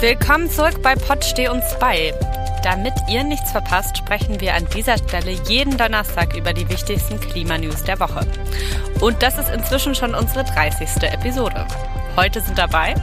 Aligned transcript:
Willkommen 0.00 0.50
zurück 0.50 0.80
bei 0.82 0.94
Pott 0.94 1.22
Steh 1.22 1.48
uns 1.48 1.64
bei. 1.78 2.14
Damit 2.62 2.94
ihr 3.08 3.22
nichts 3.22 3.52
verpasst, 3.52 3.98
sprechen 3.98 4.40
wir 4.40 4.54
an 4.54 4.66
dieser 4.74 4.96
Stelle 4.96 5.32
jeden 5.46 5.76
Donnerstag 5.76 6.34
über 6.34 6.54
die 6.54 6.68
wichtigsten 6.70 7.20
Klimanews 7.20 7.84
der 7.84 8.00
Woche. 8.00 8.26
Und 9.00 9.22
das 9.22 9.38
ist 9.38 9.50
inzwischen 9.50 9.94
schon 9.94 10.14
unsere 10.14 10.44
30. 10.44 11.02
Episode. 11.02 11.66
Heute 12.16 12.40
sind 12.40 12.56
dabei 12.56 12.94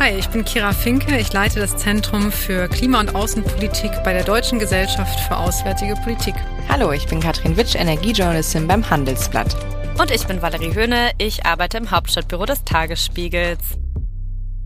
Hi, 0.00 0.18
ich 0.18 0.28
bin 0.30 0.46
Kira 0.46 0.72
Finke. 0.72 1.18
Ich 1.18 1.30
leite 1.32 1.60
das 1.60 1.76
Zentrum 1.76 2.32
für 2.32 2.68
Klima- 2.68 3.00
und 3.00 3.14
Außenpolitik 3.14 3.92
bei 4.02 4.14
der 4.14 4.24
Deutschen 4.24 4.58
Gesellschaft 4.58 5.20
für 5.20 5.36
Auswärtige 5.36 5.94
Politik. 5.94 6.34
Hallo, 6.70 6.90
ich 6.90 7.06
bin 7.06 7.20
Katrin 7.20 7.56
Witsch, 7.58 7.74
Energiejournalistin 7.74 8.66
beim 8.66 8.88
Handelsblatt. 8.88 9.54
Und 10.00 10.10
ich 10.10 10.26
bin 10.26 10.40
Valerie 10.40 10.74
Höhne. 10.74 11.10
Ich 11.18 11.44
arbeite 11.44 11.76
im 11.76 11.90
Hauptstadtbüro 11.90 12.46
des 12.46 12.64
Tagesspiegels. 12.64 13.60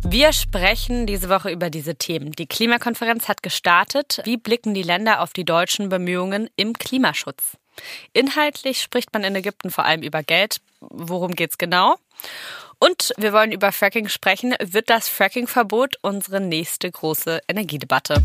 Wir 0.06 0.32
sprechen 0.34 1.06
diese 1.06 1.30
Woche 1.30 1.50
über 1.50 1.70
diese 1.70 1.96
Themen. 1.96 2.32
Die 2.32 2.46
Klimakonferenz 2.46 3.26
hat 3.26 3.42
gestartet. 3.42 4.20
Wie 4.24 4.36
blicken 4.36 4.74
die 4.74 4.82
Länder 4.82 5.22
auf 5.22 5.32
die 5.32 5.44
deutschen 5.44 5.88
Bemühungen 5.88 6.50
im 6.56 6.74
Klimaschutz? 6.74 7.56
Inhaltlich 8.12 8.82
spricht 8.82 9.12
man 9.14 9.24
in 9.24 9.34
Ägypten 9.34 9.70
vor 9.70 9.84
allem 9.86 10.02
über 10.02 10.22
Geld. 10.22 10.58
Worum 10.80 11.32
geht's 11.34 11.56
genau? 11.56 11.96
Und 12.78 13.12
wir 13.16 13.32
wollen 13.32 13.50
über 13.50 13.72
Fracking 13.72 14.08
sprechen. 14.08 14.54
Wird 14.62 14.90
das 14.90 15.08
Fracking-Verbot 15.08 15.96
unsere 16.02 16.40
nächste 16.40 16.90
große 16.90 17.40
Energiedebatte? 17.48 18.22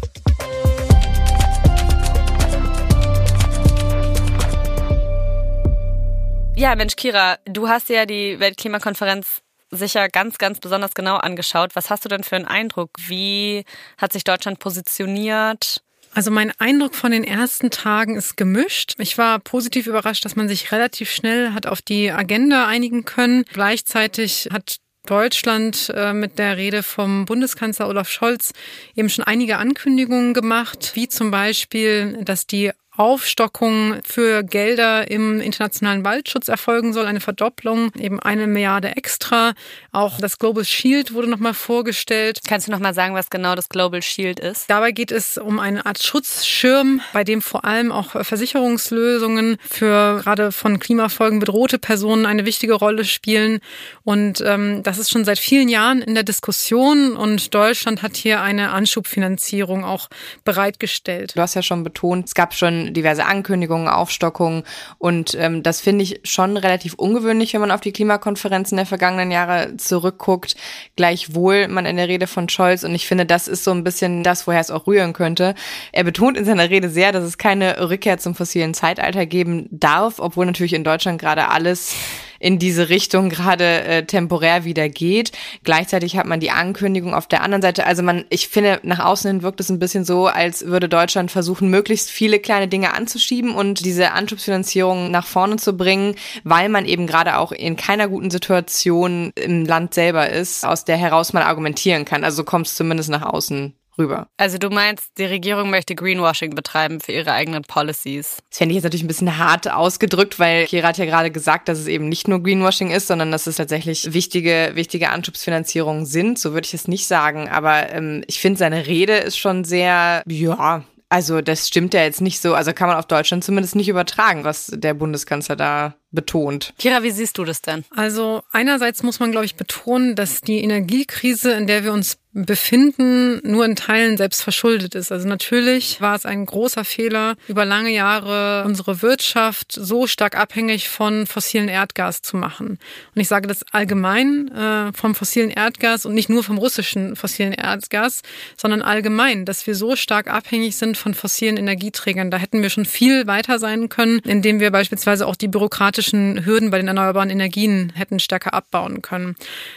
Ja, 6.58 6.76
Mensch, 6.76 6.98
Kira, 6.98 7.38
du 7.46 7.70
hast 7.70 7.88
ja 7.88 8.06
die 8.06 8.38
Weltklimakonferenz 8.38 9.42
sicher 9.72 10.10
ganz, 10.10 10.38
ganz 10.38 10.60
besonders 10.60 10.94
genau 10.94 11.18
angeschaut. 11.18 11.76
Was 11.76 11.90
hast 11.90 12.06
du 12.06 12.10
denn 12.10 12.24
für 12.24 12.36
einen 12.36 12.46
Eindruck? 12.46 12.92
Wie 13.08 13.64
hat 13.98 14.14
sich 14.14 14.24
Deutschland 14.24 14.60
positioniert? 14.60 15.82
Also 16.14 16.32
mein 16.32 16.52
Eindruck 16.58 16.96
von 16.96 17.12
den 17.12 17.24
ersten 17.24 17.70
Tagen 17.70 18.16
ist 18.16 18.36
gemischt. 18.36 18.96
Ich 18.98 19.18
war 19.18 19.40
positiv 19.40 19.86
überrascht, 19.86 20.26
dass 20.26 20.36
man 20.36 20.48
sich 20.48 20.72
relativ 20.72 21.12
schnell 21.12 21.54
hat 21.54 21.68
auf 21.68 21.82
die 21.82 22.12
Agenda 22.12 22.68
einigen 22.68 23.06
können. 23.06 23.46
Gleichzeitig 23.54 24.50
hat 24.52 24.78
Deutschland 25.06 25.92
äh, 25.96 26.14
mit 26.14 26.40
der 26.40 26.58
Rede 26.58 26.84
vom 26.84 27.26
Bundeskanzler 27.26 27.88
Olaf 27.88 28.10
Scholz 28.10 28.54
eben 28.96 29.10
schon 29.10 29.24
einige 29.24 29.58
Ankündigungen 29.58 30.34
gemacht, 30.34 30.92
wie 30.94 31.08
zum 31.08 31.32
Beispiel, 31.32 32.24
dass 32.24 32.48
die 32.48 32.72
Aufstockung 33.00 34.02
für 34.04 34.44
Gelder 34.44 35.10
im 35.10 35.40
internationalen 35.40 36.04
Waldschutz 36.04 36.50
erfolgen 36.50 36.92
soll, 36.92 37.06
eine 37.06 37.22
Verdopplung, 37.22 37.94
eben 37.98 38.20
eine 38.20 38.46
Milliarde 38.46 38.98
extra. 38.98 39.54
Auch 39.94 40.20
das 40.20 40.38
Global 40.38 40.66
Shield 40.66 41.14
wurde 41.14 41.30
nochmal 41.30 41.54
vorgestellt. 41.54 42.42
Kannst 42.46 42.68
du 42.68 42.72
nochmal 42.72 42.94
sagen, 42.94 43.16
was 43.16 43.30
genau 43.30 43.56
das 43.56 43.70
Global 43.70 44.02
Shield 44.02 44.42
ist? 44.42 44.70
Dabei 44.70 44.92
geht 44.92 45.14
es 45.14 45.38
um 45.38 45.60
eine 45.60 45.86
Art 45.86 46.04
Schutzschirm, 46.04 47.00
bei 47.14 47.24
dem 47.24 47.42
vor 47.42 47.64
allem 47.64 47.94
auch 47.94 48.22
Versicherungslösungen 48.22 49.56
für 49.62 50.20
gerade 50.22 50.52
von 50.52 50.80
Klimafolgen 50.80 51.40
bedrohte 51.40 51.80
Personen 51.80 52.26
eine 52.26 52.46
wichtige 52.46 52.74
Rolle 52.74 53.06
spielen. 53.06 53.62
Und 54.04 54.44
ähm, 54.46 54.84
das 54.84 54.98
ist 54.98 55.10
schon 55.10 55.24
seit 55.24 55.40
vielen 55.40 55.70
Jahren 55.70 56.02
in 56.02 56.16
der 56.16 56.24
Diskussion 56.24 57.16
und 57.16 57.54
Deutschland 57.54 58.04
hat 58.04 58.18
hier 58.18 58.42
eine 58.42 58.72
Anschubfinanzierung 58.72 59.86
auch 59.86 60.10
bereitgestellt. 60.44 61.38
Du 61.38 61.42
hast 61.42 61.54
ja 61.54 61.64
schon 61.64 61.86
betont, 61.86 62.28
es 62.28 62.34
gab 62.34 62.54
schon 62.54 62.89
diverse 62.92 63.26
Ankündigungen, 63.26 63.88
Aufstockungen. 63.88 64.64
Und 64.98 65.36
ähm, 65.36 65.64
das 65.64 65.82
finde 65.82 66.04
ich 66.04 66.22
schon 66.24 66.58
relativ 66.58 66.94
ungewöhnlich, 66.96 67.54
wenn 67.54 67.62
man 67.62 67.72
auf 67.72 67.82
die 67.82 67.92
Klimakonferenzen 67.92 68.76
der 68.78 68.86
vergangenen 68.86 69.32
Jahre 69.32 69.78
zurückguckt. 69.78 70.56
Gleichwohl 70.96 71.68
man 71.68 71.86
in 71.86 71.98
der 71.98 72.08
Rede 72.08 72.28
von 72.28 72.50
Scholz. 72.50 72.84
Und 72.84 72.96
ich 72.96 73.08
finde, 73.08 73.26
das 73.26 73.48
ist 73.48 73.64
so 73.64 73.72
ein 73.72 73.84
bisschen 73.84 74.24
das, 74.24 74.48
woher 74.48 74.60
es 74.60 74.72
auch 74.72 74.88
rühren 74.88 75.14
könnte. 75.14 75.56
Er 75.92 76.04
betont 76.04 76.38
in 76.38 76.46
seiner 76.46 76.70
Rede 76.70 76.90
sehr, 76.90 77.12
dass 77.12 77.24
es 77.24 77.38
keine 77.38 77.90
Rückkehr 77.90 78.18
zum 78.18 78.36
fossilen 78.36 78.74
Zeitalter 78.74 79.26
geben 79.26 79.68
darf, 79.72 80.20
obwohl 80.20 80.46
natürlich 80.46 80.74
in 80.74 80.84
Deutschland 80.84 81.20
gerade 81.20 81.50
alles 81.50 81.96
in 82.40 82.60
diese 82.60 82.90
Richtung 82.90 83.30
gerade 83.30 83.84
äh, 83.84 84.06
temporär 84.06 84.64
wieder 84.64 84.90
geht. 84.90 85.32
Gleichzeitig 85.64 86.18
hat 86.18 86.26
man 86.26 86.40
die 86.40 86.52
Ankündigung 86.52 87.14
auf 87.14 87.28
der 87.28 87.42
anderen 87.42 87.62
Seite. 87.62 87.86
Also 87.86 88.04
man, 88.04 88.26
ich 88.30 88.48
finde, 88.48 88.80
nach 88.84 89.00
außen 89.00 89.30
hin 89.30 89.42
wirkt 89.42 89.60
es 89.60 89.70
ein 89.70 89.80
bisschen 89.80 90.06
so, 90.06 90.28
als 90.28 90.66
würde 90.66 90.90
Deutschland 90.90 91.32
versuchen, 91.32 91.70
möglichst 91.70 92.10
viele 92.10 92.40
kleine 92.40 92.68
Dinge 92.68 92.94
anzuschieben 92.94 93.54
und 93.54 93.86
diese 93.86 94.12
Anschubsfinanzierung 94.12 95.12
nach 95.12 95.26
vorne 95.26 95.58
zu 95.58 95.76
bringen, 95.76 96.16
weil 96.44 96.70
man 96.70 96.86
eben 96.86 97.08
gerade 97.08 97.38
auch 97.38 97.52
in 97.52 97.76
keiner 97.76 98.08
guten 98.08 98.32
Situation 98.32 99.32
im 99.36 99.66
Land 99.66 99.94
selber 99.94 100.30
ist, 100.30 100.66
aus 100.66 100.86
der 100.86 100.98
heraus 100.98 101.34
man 101.34 101.44
argumentieren 101.44 102.06
kann. 102.06 102.24
Also 102.24 102.44
kommt 102.44 102.68
es 102.68 102.76
zumindest 102.76 103.10
nach 103.10 103.24
außen 103.24 103.74
rüber. 104.00 104.28
Also 104.38 104.58
du 104.58 104.70
meinst, 104.70 105.12
die 105.18 105.26
Regierung 105.26 105.70
möchte 105.70 105.94
Greenwashing 105.94 106.56
betreiben 106.56 107.00
für 107.00 107.12
ihre 107.12 107.34
eigenen 107.34 107.64
Policies? 107.64 108.38
Das 108.50 108.58
fände 108.58 108.74
ich 108.74 108.78
jetzt 108.78 108.86
natürlich 108.86 109.04
ein 109.04 109.08
bisschen 109.08 109.38
hart 109.38 109.70
ausgedrückt, 109.70 110.40
weil 110.40 110.66
Kira 110.66 110.88
hat 110.88 110.98
ja 110.98 111.06
gerade 111.06 111.30
gesagt, 111.30 111.68
dass 111.68 111.78
es 111.78 111.88
eben 111.88 112.10
nicht 112.10 112.28
nur 112.28 112.42
Greenwashing 112.42 112.92
ist, 112.92 113.08
sondern 113.08 113.32
dass 113.32 113.46
es 113.46 113.58
tatsächlich 113.58 114.14
wichtige, 114.14 114.72
wichtige 114.74 115.10
Anschubsfinanzierungen 115.10 116.06
sind. 116.06 116.40
So 116.40 116.54
würde 116.54 116.66
ich 116.66 116.74
es 116.74 116.88
nicht 116.88 117.06
sagen. 117.08 117.50
Aber 117.50 117.92
ähm, 117.92 118.24
ich 118.28 118.40
finde, 118.40 118.58
seine 118.58 118.88
Rede 118.88 119.18
ist 119.18 119.38
schon 119.38 119.66
sehr, 119.66 120.24
ja, 120.26 120.84
also 121.10 121.42
das 121.42 121.68
stimmt 121.68 121.96
ja 121.96 122.04
jetzt 122.04 122.22
nicht 122.22 122.40
so, 122.40 122.54
also 122.54 122.72
kann 122.72 122.88
man 122.88 122.98
auf 122.98 123.08
Deutschland 123.08 123.44
zumindest 123.44 123.76
nicht 123.76 123.90
übertragen, 123.90 124.44
was 124.44 124.68
der 124.68 124.94
Bundeskanzler 124.94 125.56
da 125.56 125.96
betont. 126.12 126.74
Kira, 126.78 127.02
wie 127.02 127.10
siehst 127.10 127.38
du 127.40 127.46
das 127.46 127.64
denn? 127.64 127.84
Also 127.96 128.44
einerseits 128.52 129.02
muss 129.02 129.20
man, 129.20 129.32
glaube 129.32 129.46
ich, 129.46 129.56
betonen, 129.56 130.16
dass 130.16 130.42
die 130.42 130.64
Energiekrise, 130.64 131.52
in 131.54 131.66
der 131.66 131.84
wir 131.84 131.94
uns 131.94 132.20
befinden, 132.32 133.42
nur 133.44 133.66
in 133.66 133.76
Teilen 133.76 134.16
selbst 134.16 134.44
verschuldet 134.44 134.94
ist. 134.94 135.12
Also 135.12 135.28
natürlich 135.28 136.00
war 136.00 136.16
es 136.16 136.28
ein 136.28 136.46
großer 136.46 136.86
Fehler, 136.86 137.36
über 137.48 137.66
lange 137.66 137.90
Jahre 137.90 138.64
unsere 138.66 139.02
Wirtschaft 139.02 139.72
so 139.72 140.06
stark 140.06 140.38
abhängig 140.38 140.90
von 140.90 141.26
fossilen 141.26 141.70
Erdgas 141.70 142.22
zu 142.22 142.38
machen. 142.38 142.78
Und 143.16 143.22
ich 143.22 143.28
sage 143.28 143.48
das 143.48 143.66
allgemein 143.72 144.48
äh, 144.50 144.94
vom 144.94 145.16
fossilen 145.16 145.50
Erdgas 145.50 146.06
und 146.06 146.14
nicht 146.14 146.30
nur 146.30 146.44
vom 146.44 146.60
russischen 146.60 147.16
fossilen 147.16 147.54
Erdgas, 147.54 148.22
sondern 148.58 148.84
allgemein, 148.84 149.46
dass 149.46 149.66
wir 149.66 149.74
so 149.74 149.96
stark 149.96 150.32
abhängig 150.32 150.78
sind 150.78 150.98
von 150.98 151.16
fossilen 151.16 151.58
Energieträgern. 151.58 152.30
Da 152.30 152.38
hätten 152.38 152.62
wir 152.62 152.70
schon 152.70 152.86
viel 152.86 153.26
weiter 153.26 153.58
sein 153.58 153.90
können, 153.90 154.20
indem 154.20 154.60
wir 154.60 154.70
beispielsweise 154.70 155.26
auch 155.26 155.36
die 155.36 155.48
bürokratischen 155.48 156.46
Hürden 156.46 156.70
bei 156.70 156.78
den 156.78 156.90
erneuerbaren 156.90 157.32
Energien 157.32 157.92
hätten 157.96 158.20
stärker 158.20 158.54
abbauen 158.54 159.02
können. 159.02 159.36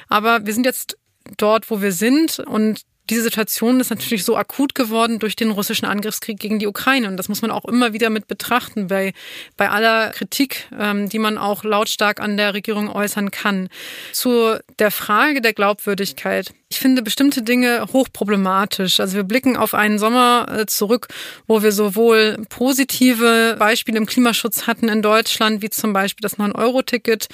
Aber 0.09 0.45
wir 0.45 0.53
sind 0.53 0.67
jetzt 0.67 0.99
dort, 1.37 1.71
wo 1.71 1.83
wir 1.83 1.93
sind. 1.93 2.39
Und 2.39 2.83
diese 3.11 3.23
Situation 3.23 3.81
ist 3.81 3.91
natürlich 3.91 4.25
so 4.25 4.37
akut 4.37 4.75
geworden 4.75 5.19
durch 5.19 5.35
den 5.35 5.51
russischen 5.51 5.87
Angriffskrieg 5.87 6.39
gegen 6.39 6.59
die 6.59 6.67
Ukraine. 6.67 7.09
Und 7.09 7.17
das 7.17 7.29
muss 7.29 7.43
man 7.43 7.51
auch 7.51 7.65
immer 7.65 7.93
wieder 7.93 8.11
mit 8.11 8.29
betrachten 8.29 8.87
bei, 8.87 9.13
bei 9.57 9.69
aller 9.71 10.11
Kritik, 10.11 10.69
ähm, 10.79 11.09
die 11.09 11.19
man 11.19 11.37
auch 11.37 11.65
lautstark 11.65 12.21
an 12.21 12.37
der 12.37 12.55
Regierung 12.55 12.89
äußern 12.89 13.31
kann. 13.31 13.69
Zu 14.13 14.59
der 14.79 14.91
Frage 14.91 15.41
der 15.41 15.53
Glaubwürdigkeit 15.53 16.55
ich 16.73 16.81
finde 16.81 17.03
bestimmte 17.03 17.43
Dinge 17.43 17.85
hochproblematisch. 17.93 18.99
Also 18.99 19.17
wir 19.17 19.25
blicken 19.25 19.59
auf 19.59 19.75
einen 19.75 19.99
Sommer 19.99 20.47
äh, 20.49 20.65
zurück, 20.65 21.09
wo 21.47 21.63
wir 21.63 21.71
sowohl 21.71 22.39
positive 22.49 23.57
Beispiele 23.59 23.99
im 23.99 24.07
Klimaschutz 24.07 24.67
hatten 24.67 24.89
in 24.89 25.03
Deutschland, 25.03 25.61
wie 25.61 25.69
zum 25.69 25.93
Beispiel 25.93 26.23
das 26.23 26.39
9-Euro-Ticket 26.39 27.29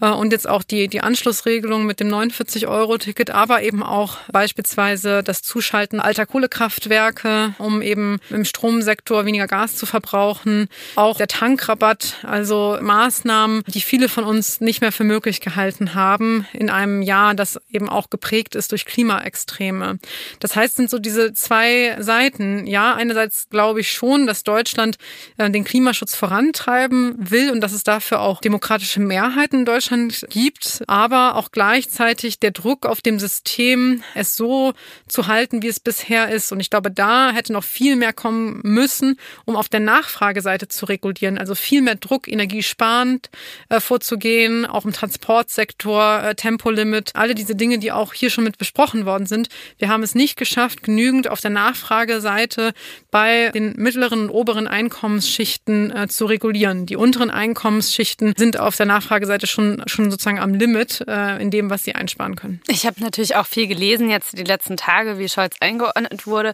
äh, 0.00 0.10
und 0.10 0.30
jetzt 0.30 0.48
auch 0.48 0.62
die, 0.62 0.86
die 0.86 1.00
Anschlussregelung 1.00 1.86
mit 1.86 1.98
dem 1.98 2.08
49-Euro-Ticket, 2.08 3.30
aber 3.30 3.62
eben 3.62 3.82
auch 3.82 4.18
beispielsweise 4.30 5.24
das 5.24 5.42
Zuschalten 5.42 5.98
alter 5.98 6.24
Kohlekraftwerke, 6.24 7.56
um 7.58 7.82
eben 7.82 8.20
im 8.30 8.44
Stromsektor 8.44 9.26
weniger 9.26 9.48
Gas 9.48 9.74
zu 9.74 9.86
verbrauchen. 9.86 10.68
Auch 10.94 11.16
der 11.16 11.26
Tankrabatt, 11.26 12.18
also 12.22 12.78
Maßnahmen, 12.80 13.64
die 13.66 13.80
viele 13.80 14.08
von 14.08 14.22
uns 14.22 14.60
nicht 14.60 14.82
mehr 14.82 14.92
für 14.92 15.02
möglich 15.02 15.40
gehalten 15.40 15.94
haben 15.94 16.46
in 16.52 16.70
einem 16.70 17.02
Jahr, 17.02 17.34
das 17.34 17.58
eben 17.72 17.88
auch 17.88 18.08
geprägt 18.08 18.54
ist 18.54 18.70
durch 18.70 18.83
durch 18.84 18.94
Klimaextreme. 18.94 19.98
Das 20.40 20.56
heißt, 20.56 20.76
sind 20.76 20.90
so 20.90 20.98
diese 20.98 21.32
zwei 21.32 21.96
Seiten. 22.00 22.66
Ja, 22.66 22.94
einerseits 22.94 23.48
glaube 23.48 23.80
ich 23.80 23.90
schon, 23.90 24.26
dass 24.26 24.44
Deutschland 24.44 24.96
äh, 25.38 25.50
den 25.50 25.64
Klimaschutz 25.64 26.14
vorantreiben 26.14 27.14
will 27.18 27.50
und 27.50 27.60
dass 27.60 27.72
es 27.72 27.82
dafür 27.82 28.20
auch 28.20 28.40
demokratische 28.40 29.00
Mehrheiten 29.00 29.60
in 29.60 29.64
Deutschland 29.64 30.26
gibt, 30.30 30.82
aber 30.86 31.36
auch 31.36 31.50
gleichzeitig 31.50 32.38
der 32.38 32.50
Druck 32.50 32.86
auf 32.86 33.00
dem 33.00 33.18
System, 33.18 34.02
es 34.14 34.36
so 34.36 34.74
zu 35.08 35.26
halten, 35.26 35.62
wie 35.62 35.68
es 35.68 35.80
bisher 35.80 36.30
ist. 36.30 36.52
Und 36.52 36.60
ich 36.60 36.70
glaube, 36.70 36.90
da 36.90 37.32
hätte 37.32 37.52
noch 37.52 37.64
viel 37.64 37.96
mehr 37.96 38.12
kommen 38.12 38.60
müssen, 38.62 39.18
um 39.44 39.56
auf 39.56 39.68
der 39.68 39.80
Nachfrageseite 39.80 40.68
zu 40.68 40.86
regulieren. 40.86 41.38
Also 41.38 41.54
viel 41.54 41.82
mehr 41.82 41.96
Druck, 41.96 42.28
energiesparend 42.28 43.30
äh, 43.68 43.80
vorzugehen, 43.80 44.66
auch 44.66 44.84
im 44.84 44.92
Transportsektor, 44.92 46.22
äh, 46.22 46.34
Tempolimit, 46.34 47.12
alle 47.14 47.34
diese 47.34 47.54
Dinge, 47.54 47.78
die 47.78 47.92
auch 47.92 48.12
hier 48.12 48.30
schon 48.30 48.44
mit 48.44 48.58
besprochen 48.58 48.73
versprochen 48.74 49.06
worden 49.06 49.26
sind. 49.26 49.48
Wir 49.78 49.88
haben 49.88 50.02
es 50.02 50.14
nicht 50.14 50.36
geschafft, 50.36 50.82
genügend 50.82 51.28
auf 51.28 51.40
der 51.40 51.50
Nachfrageseite 51.50 52.72
bei 53.10 53.50
den 53.50 53.74
mittleren 53.76 54.22
und 54.22 54.30
oberen 54.30 54.66
Einkommensschichten 54.66 55.94
äh, 55.94 56.08
zu 56.08 56.26
regulieren. 56.26 56.84
Die 56.86 56.96
unteren 56.96 57.30
Einkommensschichten 57.30 58.34
sind 58.36 58.58
auf 58.58 58.76
der 58.76 58.86
Nachfrageseite 58.86 59.46
schon, 59.46 59.82
schon 59.86 60.10
sozusagen 60.10 60.40
am 60.40 60.54
Limit 60.54 61.04
äh, 61.06 61.40
in 61.40 61.50
dem, 61.50 61.70
was 61.70 61.84
sie 61.84 61.94
einsparen 61.94 62.34
können. 62.34 62.60
Ich 62.66 62.84
habe 62.84 63.00
natürlich 63.00 63.36
auch 63.36 63.46
viel 63.46 63.68
gelesen 63.68 64.10
jetzt 64.10 64.36
die 64.36 64.44
letzten 64.44 64.76
Tage, 64.76 65.18
wie 65.18 65.28
Scholz 65.28 65.56
eingeordnet 65.60 66.26
wurde. 66.26 66.52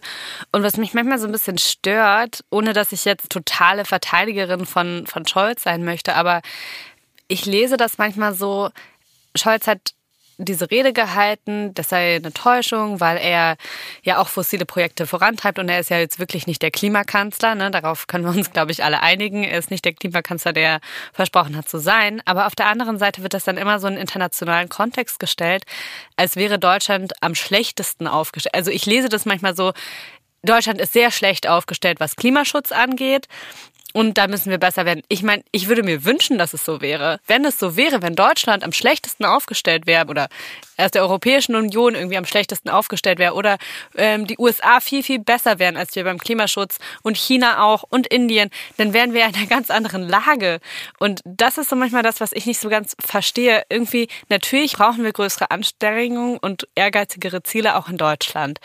Und 0.51 0.61
was 0.61 0.77
mich 0.77 0.93
manchmal 0.93 1.17
so 1.17 1.25
ein 1.25 1.31
bisschen 1.31 1.57
stört, 1.57 2.43
ohne 2.51 2.73
dass 2.73 2.91
ich 2.91 3.03
jetzt 3.03 3.31
totale 3.31 3.83
Verteidigerin 3.83 4.65
von, 4.67 5.07
von 5.07 5.25
Scholz 5.25 5.63
sein 5.63 5.83
möchte, 5.83 6.15
aber 6.15 6.41
ich 7.27 7.45
lese 7.45 7.77
das 7.77 7.97
manchmal 7.97 8.33
so, 8.33 8.69
Scholz 9.35 9.65
hat 9.65 9.93
diese 10.45 10.69
Rede 10.71 10.93
gehalten, 10.93 11.73
das 11.73 11.89
sei 11.89 12.15
eine 12.15 12.33
Täuschung, 12.33 12.99
weil 12.99 13.17
er 13.17 13.57
ja 14.03 14.17
auch 14.17 14.27
fossile 14.27 14.65
Projekte 14.65 15.07
vorantreibt 15.07 15.59
und 15.59 15.69
er 15.69 15.79
ist 15.79 15.89
ja 15.89 15.99
jetzt 15.99 16.19
wirklich 16.19 16.47
nicht 16.47 16.61
der 16.61 16.71
Klimakanzler. 16.71 17.55
Ne? 17.55 17.71
Darauf 17.71 18.07
können 18.07 18.25
wir 18.25 18.31
uns, 18.31 18.51
glaube 18.51 18.71
ich, 18.71 18.83
alle 18.83 19.01
einigen. 19.01 19.43
Er 19.43 19.59
ist 19.59 19.71
nicht 19.71 19.85
der 19.85 19.93
Klimakanzler, 19.93 20.53
der 20.53 20.79
versprochen 21.13 21.55
hat 21.55 21.69
zu 21.69 21.79
sein. 21.79 22.21
Aber 22.25 22.47
auf 22.47 22.55
der 22.55 22.67
anderen 22.67 22.97
Seite 22.97 23.23
wird 23.23 23.33
das 23.33 23.43
dann 23.43 23.57
immer 23.57 23.79
so 23.79 23.87
in 23.87 23.97
internationalen 23.97 24.69
Kontext 24.69 25.19
gestellt, 25.19 25.63
als 26.15 26.35
wäre 26.35 26.59
Deutschland 26.59 27.13
am 27.21 27.35
schlechtesten 27.35 28.07
aufgestellt. 28.07 28.55
Also 28.55 28.71
ich 28.71 28.85
lese 28.85 29.09
das 29.09 29.25
manchmal 29.25 29.55
so, 29.55 29.73
Deutschland 30.43 30.81
ist 30.81 30.93
sehr 30.93 31.11
schlecht 31.11 31.47
aufgestellt, 31.47 31.99
was 31.99 32.15
Klimaschutz 32.15 32.71
angeht. 32.71 33.27
Und 33.93 34.17
da 34.17 34.27
müssen 34.27 34.49
wir 34.49 34.57
besser 34.57 34.85
werden. 34.85 35.01
Ich 35.09 35.23
meine, 35.23 35.43
ich 35.51 35.67
würde 35.67 35.83
mir 35.83 36.05
wünschen, 36.05 36.37
dass 36.37 36.53
es 36.53 36.63
so 36.63 36.81
wäre. 36.81 37.19
Wenn 37.27 37.43
es 37.45 37.59
so 37.59 37.75
wäre, 37.75 38.01
wenn 38.01 38.15
Deutschland 38.15 38.63
am 38.63 38.71
schlechtesten 38.71 39.25
aufgestellt 39.25 39.85
wäre 39.85 40.07
oder 40.07 40.29
aus 40.77 40.91
der 40.91 41.01
Europäischen 41.03 41.55
Union 41.55 41.95
irgendwie 41.95 42.17
am 42.17 42.25
schlechtesten 42.25 42.69
aufgestellt 42.69 43.19
wäre 43.19 43.33
oder 43.33 43.57
ähm, 43.95 44.27
die 44.27 44.37
USA 44.37 44.79
viel, 44.79 45.03
viel 45.03 45.19
besser 45.19 45.59
wären 45.59 45.77
als 45.77 45.95
wir 45.95 46.03
beim 46.03 46.17
Klimaschutz 46.17 46.79
und 47.03 47.17
China 47.17 47.63
auch 47.63 47.83
und 47.89 48.07
Indien, 48.07 48.49
dann 48.77 48.93
wären 48.93 49.13
wir 49.13 49.25
in 49.25 49.35
einer 49.35 49.47
ganz 49.47 49.69
anderen 49.69 50.07
Lage. 50.07 50.59
Und 50.99 51.21
das 51.23 51.57
ist 51.57 51.69
so 51.69 51.75
manchmal 51.75 52.03
das, 52.03 52.19
was 52.19 52.31
ich 52.33 52.45
nicht 52.45 52.59
so 52.59 52.69
ganz 52.69 52.95
verstehe. 52.99 53.63
Irgendwie, 53.69 54.07
natürlich 54.29 54.73
brauchen 54.73 55.03
wir 55.03 55.11
größere 55.11 55.51
Anstrengungen 55.51 56.37
und 56.37 56.67
ehrgeizigere 56.75 57.43
Ziele 57.43 57.75
auch 57.75 57.89
in 57.89 57.97
Deutschland. 57.97 58.59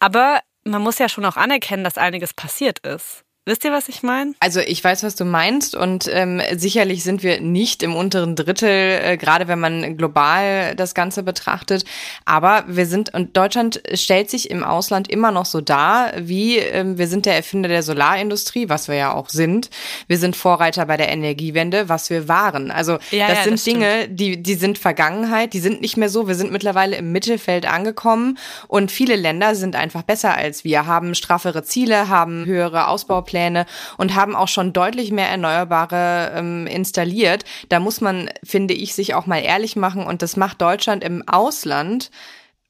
Aber 0.00 0.40
man 0.64 0.82
muss 0.82 0.98
ja 0.98 1.08
schon 1.08 1.24
auch 1.24 1.36
anerkennen, 1.36 1.84
dass 1.84 1.98
einiges 1.98 2.34
passiert 2.34 2.80
ist. 2.80 3.24
Wisst 3.44 3.64
ihr, 3.64 3.72
was 3.72 3.88
ich 3.88 4.04
meine? 4.04 4.34
Also 4.38 4.60
ich 4.60 4.84
weiß, 4.84 5.02
was 5.02 5.16
du 5.16 5.24
meinst 5.24 5.74
und 5.74 6.08
ähm, 6.12 6.40
sicherlich 6.54 7.02
sind 7.02 7.24
wir 7.24 7.40
nicht 7.40 7.82
im 7.82 7.96
unteren 7.96 8.36
Drittel, 8.36 8.68
äh, 8.68 9.16
gerade 9.16 9.48
wenn 9.48 9.58
man 9.58 9.96
global 9.96 10.76
das 10.76 10.94
Ganze 10.94 11.24
betrachtet. 11.24 11.84
Aber 12.24 12.62
wir 12.68 12.86
sind 12.86 13.12
und 13.12 13.36
Deutschland 13.36 13.82
stellt 13.94 14.30
sich 14.30 14.48
im 14.48 14.62
Ausland 14.62 15.10
immer 15.10 15.32
noch 15.32 15.46
so 15.46 15.60
dar, 15.60 16.12
wie 16.18 16.58
ähm, 16.58 16.98
wir 16.98 17.08
sind 17.08 17.26
der 17.26 17.34
Erfinder 17.34 17.68
der 17.68 17.82
Solarindustrie, 17.82 18.68
was 18.68 18.86
wir 18.86 18.94
ja 18.94 19.12
auch 19.12 19.28
sind. 19.28 19.70
Wir 20.06 20.18
sind 20.18 20.36
Vorreiter 20.36 20.86
bei 20.86 20.96
der 20.96 21.08
Energiewende, 21.08 21.88
was 21.88 22.10
wir 22.10 22.28
waren. 22.28 22.70
Also 22.70 22.92
ja, 23.10 23.26
das 23.26 23.38
ja, 23.38 23.42
sind 23.42 23.54
das 23.54 23.64
Dinge, 23.64 24.08
die 24.08 24.40
die 24.40 24.54
sind 24.54 24.78
Vergangenheit, 24.78 25.52
die 25.52 25.58
sind 25.58 25.80
nicht 25.80 25.96
mehr 25.96 26.10
so. 26.10 26.28
Wir 26.28 26.36
sind 26.36 26.52
mittlerweile 26.52 26.94
im 26.94 27.10
Mittelfeld 27.10 27.66
angekommen 27.66 28.38
und 28.68 28.92
viele 28.92 29.16
Länder 29.16 29.56
sind 29.56 29.74
einfach 29.74 30.02
besser 30.02 30.32
als 30.32 30.62
wir, 30.62 30.86
haben 30.86 31.16
straffere 31.16 31.64
Ziele, 31.64 32.08
haben 32.08 32.46
höhere 32.46 32.86
Ausbaupläne 32.86 33.31
Pläne 33.32 33.64
und 33.96 34.14
haben 34.14 34.36
auch 34.36 34.48
schon 34.48 34.74
deutlich 34.74 35.10
mehr 35.10 35.30
Erneuerbare 35.30 36.32
ähm, 36.36 36.66
installiert. 36.66 37.46
Da 37.70 37.80
muss 37.80 38.02
man, 38.02 38.28
finde 38.44 38.74
ich, 38.74 38.94
sich 38.94 39.14
auch 39.14 39.24
mal 39.24 39.38
ehrlich 39.38 39.74
machen 39.74 40.04
und 40.04 40.20
das 40.20 40.36
macht 40.36 40.60
Deutschland 40.60 41.02
im 41.02 41.26
Ausland 41.26 42.10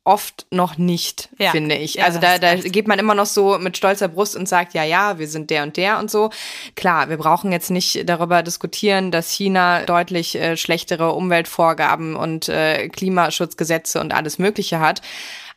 oft 0.04 0.46
noch 0.50 0.78
nicht, 0.78 1.28
ja. 1.38 1.50
finde 1.50 1.76
ich. 1.76 1.94
Ja, 1.94 2.04
also 2.04 2.20
da, 2.20 2.38
da 2.38 2.54
geht 2.56 2.86
man 2.86 3.00
immer 3.00 3.14
noch 3.14 3.26
so 3.26 3.58
mit 3.58 3.76
stolzer 3.76 4.08
Brust 4.08 4.36
und 4.36 4.48
sagt, 4.48 4.74
ja, 4.74 4.84
ja, 4.84 5.18
wir 5.18 5.26
sind 5.28 5.50
der 5.50 5.64
und 5.64 5.76
der 5.76 5.98
und 5.98 6.10
so. 6.10 6.30
Klar, 6.76 7.08
wir 7.08 7.16
brauchen 7.16 7.50
jetzt 7.50 7.70
nicht 7.70 8.08
darüber 8.08 8.42
diskutieren, 8.44 9.10
dass 9.10 9.30
China 9.30 9.82
deutlich 9.82 10.36
äh, 10.36 10.56
schlechtere 10.56 11.12
Umweltvorgaben 11.12 12.14
und 12.14 12.48
äh, 12.48 12.88
Klimaschutzgesetze 12.88 14.00
und 14.00 14.12
alles 14.12 14.38
Mögliche 14.38 14.78
hat. 14.80 15.02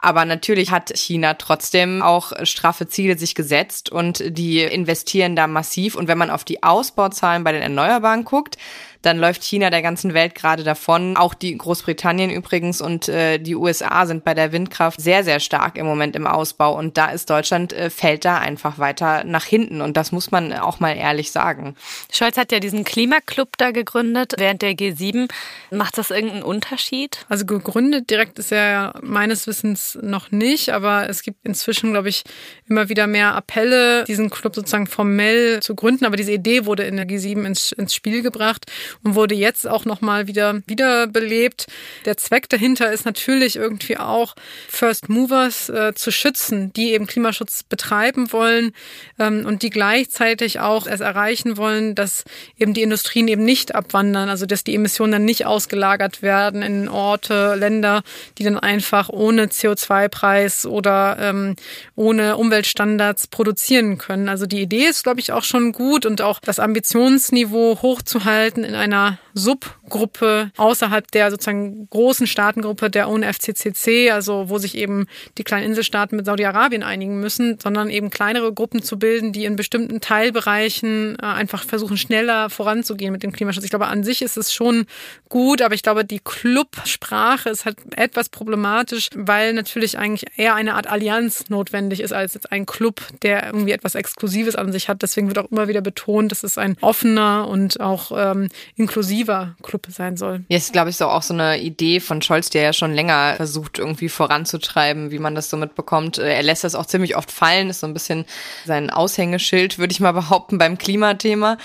Aber 0.06 0.24
natürlich 0.24 0.70
hat 0.70 0.96
China 0.96 1.34
trotzdem 1.34 2.04
auch 2.04 2.32
straffe 2.44 2.88
Ziele 2.88 3.18
sich 3.18 3.34
gesetzt 3.34 3.92
und 3.92 4.24
die 4.38 4.62
investieren 4.62 5.36
da 5.36 5.48
massiv. 5.48 5.96
Und 5.96 6.08
wenn 6.08 6.20
man 6.20 6.30
auf 6.30 6.44
die 6.44 6.62
Ausbauzahlen 6.62 7.44
bei 7.44 7.52
den 7.52 7.64
Erneuerbaren 7.64 8.24
guckt, 8.24 8.60
dann 9.06 9.18
läuft 9.20 9.44
China 9.44 9.70
der 9.70 9.82
ganzen 9.82 10.14
Welt 10.14 10.34
gerade 10.34 10.64
davon. 10.64 11.16
Auch 11.16 11.34
die 11.34 11.56
Großbritannien 11.56 12.32
übrigens 12.32 12.82
und 12.82 13.08
äh, 13.08 13.38
die 13.38 13.56
USA 13.56 14.06
sind 14.06 14.24
bei 14.24 14.34
der 14.34 14.52
Windkraft 14.52 15.00
sehr, 15.00 15.24
sehr 15.24 15.40
stark 15.40 15.78
im 15.78 15.86
Moment 15.86 16.16
im 16.16 16.26
Ausbau. 16.26 16.76
Und 16.78 16.98
da 16.98 17.12
ist 17.12 17.30
Deutschland, 17.30 17.72
äh, 17.74 17.90
fällt 17.90 18.26
da 18.26 18.40
einfach 18.40 18.80
weiter 18.80 19.24
nach 19.24 19.46
hinten. 19.46 19.82
Und 19.82 19.96
das 19.96 20.12
muss 20.12 20.32
man 20.32 20.54
auch 20.54 20.80
mal 20.80 20.96
ehrlich 20.96 21.32
sagen. 21.32 21.76
Scholz 22.12 22.38
hat 22.38 22.52
ja 22.52 22.60
diesen 22.60 22.84
Klimaclub 22.84 23.50
da 23.58 23.72
gegründet 23.72 24.34
während 24.38 24.64
der 24.64 24.74
G7. 24.74 25.30
Macht 25.70 25.98
das 25.98 26.10
irgendeinen 26.10 26.44
Unterschied? 26.44 27.26
Also 27.30 27.46
gegründet 27.46 28.10
direkt 28.10 28.40
ist 28.40 28.52
er 28.52 28.96
meines 29.04 29.46
Wissens 29.46 30.00
noch 30.02 30.32
nicht, 30.32 30.70
aber 30.70 31.10
es 31.10 31.22
gibt 31.22 31.46
inzwischen, 31.46 31.92
glaube 31.92 32.10
ich, 32.10 32.24
immer 32.68 32.90
wieder 32.90 33.06
mehr 33.06 33.36
Appelle, 33.36 34.04
diesen 34.06 34.32
Club 34.32 34.56
sozusagen 34.56 34.88
formell 34.88 35.60
zu 35.62 35.76
gründen. 35.76 36.06
Aber 36.06 36.18
diese 36.18 36.32
Idee 36.32 36.66
wurde 36.66 36.84
in 36.84 36.96
der 36.96 37.08
G7 37.08 37.46
ins, 37.46 37.72
ins 37.72 37.94
Spiel 37.94 38.24
gebracht 38.24 38.66
und 39.04 39.16
wurde 39.16 39.36
jetzt 39.36 39.68
auch 39.68 39.86
nochmal 39.86 40.28
wieder 40.28 40.62
wiederbelebt. 40.68 41.68
Der 42.06 42.18
Zweck 42.18 42.50
dahinter 42.50 42.92
ist 42.92 43.06
natürlich 43.06 43.56
irgendwie 43.56 43.98
auch 43.98 44.36
First 44.68 45.10
Movers 45.10 45.70
äh, 45.70 45.94
zu 45.96 46.12
schützen, 46.12 46.74
die 46.74 46.94
eben 46.94 47.08
Klimaschutz 47.08 47.64
betreiben 47.64 48.32
wollen 48.32 48.74
ähm, 49.20 49.46
und 49.46 49.62
die 49.62 49.70
gleichzeitig 49.70 50.60
auch 50.60 50.88
es 50.88 51.00
erreichen 51.00 51.58
wollen, 51.58 51.96
dass 51.96 52.24
eben 52.58 52.74
die 52.74 52.82
Industrien 52.82 53.28
eben 53.28 53.44
nicht 53.44 53.76
abwandern, 53.76 54.30
also 54.30 54.46
dass 54.46 54.64
die 54.64 54.76
Emissionen 54.76 55.14
dann 55.14 55.26
nicht 55.26 55.46
ausgelagert 55.46 56.22
werden 56.22 56.62
in 56.62 56.90
Orte, 56.90 57.56
Länder, 57.56 58.04
die 58.38 58.44
dann 58.44 58.60
einfach 58.60 59.10
ohne 59.10 59.48
CO2-Preis 59.48 60.66
oder 60.66 61.18
ähm, 61.20 61.56
ohne 61.96 62.38
Umweltstandards 62.38 63.28
produzieren 63.28 63.98
können. 63.98 64.30
Also 64.30 64.46
die 64.46 64.62
Idee 64.62 64.86
ist, 64.86 65.04
glaube 65.04 65.20
ich, 65.20 65.32
auch 65.32 65.44
schon 65.44 65.72
gut 65.72 66.06
und 66.06 66.22
auch 66.22 66.40
das 66.40 66.60
Ambitionsniveau 66.60 67.80
hochzuhalten 67.82 68.64
in 68.64 68.76
einer 68.86 69.20
Subgruppe 69.34 70.52
außerhalb 70.56 71.12
der 71.12 71.30
sozusagen 71.30 71.90
großen 71.90 72.26
Staatengruppe 72.26 72.90
der 72.90 73.10
UNFCCC, 73.10 74.12
also 74.12 74.50
wo 74.50 74.58
sich 74.58 74.78
eben 74.78 75.08
die 75.38 75.44
kleinen 75.44 75.66
Inselstaaten 75.66 76.16
mit 76.16 76.26
Saudi-Arabien 76.26 76.84
einigen 76.84 77.20
müssen, 77.20 77.60
sondern 77.62 77.90
eben 77.90 78.10
kleinere 78.10 78.54
Gruppen 78.54 78.82
zu 78.82 78.98
bilden, 78.98 79.34
die 79.34 79.46
in 79.46 79.58
bestimmten 79.58 80.00
Teilbereichen 80.00 81.18
äh, 81.22 81.26
einfach 81.26 81.64
versuchen, 81.64 81.98
schneller 81.98 82.50
voranzugehen 82.50 83.12
mit 83.12 83.24
dem 83.24 83.34
Klimaschutz. 83.34 83.66
Ich 83.66 83.70
glaube, 83.70 83.88
an 83.88 84.04
sich 84.04 84.22
ist 84.22 84.38
es 84.38 84.54
schon 84.54 84.86
gut, 85.28 85.62
aber 85.62 85.76
ich 85.76 85.84
glaube, 85.84 86.06
die 86.06 86.20
Clubsprache 86.20 87.50
ist 87.50 87.66
halt 87.66 87.78
etwas 87.96 88.30
problematisch, 88.30 89.10
weil 89.16 89.54
natürlich 89.54 89.98
eigentlich 89.98 90.26
eher 90.38 90.56
eine 90.56 90.76
Art 90.76 90.88
Allianz 90.88 91.50
notwendig 91.50 92.00
ist 92.00 92.14
als 92.14 92.36
jetzt 92.36 92.52
ein 92.52 92.66
Club, 92.66 93.02
der 93.22 93.48
irgendwie 93.48 93.74
etwas 93.74 93.96
Exklusives 93.96 94.56
an 94.56 94.72
sich 94.72 94.88
hat. 94.88 95.02
Deswegen 95.02 95.28
wird 95.28 95.40
auch 95.40 95.52
immer 95.52 95.68
wieder 95.68 95.82
betont, 95.82 96.32
dass 96.32 96.44
es 96.44 96.58
ein 96.58 96.78
offener 96.82 97.48
und 97.50 97.82
auch 97.82 98.12
ähm, 98.16 98.50
inklusiver 98.76 99.56
Club 99.64 99.88
sein 99.90 100.18
soll. 100.18 100.44
Ist, 100.50 100.74
glaube 100.74 100.90
ich, 100.90 100.98
so 100.98 101.08
auch 101.08 101.22
so 101.22 101.34
eine 101.34 101.60
Idee 101.60 102.00
von 102.00 102.22
Scholz, 102.22 102.50
der 102.50 102.64
ja 102.64 102.74
schon 102.74 102.94
länger 102.94 103.36
versucht, 103.36 103.80
irgendwie 103.80 104.10
voranzutreiben, 104.10 105.12
wie 105.12 105.20
man 105.20 105.36
das 105.36 105.50
so 105.50 105.58
mitbekommt. 105.58 106.18
Äh, 106.18 106.34
er 106.36 106.44
lässt 106.44 106.64
das 106.64 106.76
auch 106.76 106.86
ziemlich 106.86 107.16
oft 107.16 107.32
fallen, 107.32 107.70
ist 107.70 107.80
so 107.80 107.88
ein 107.88 107.94
bisschen 107.94 108.26
sein 108.66 108.90
Aushängeschild, 108.90 109.78
würde 109.78 109.92
ich 109.92 110.00
mal 110.00 110.12
behaupten, 110.12 110.58
beim 110.58 110.78
Klimathema. 110.78 111.58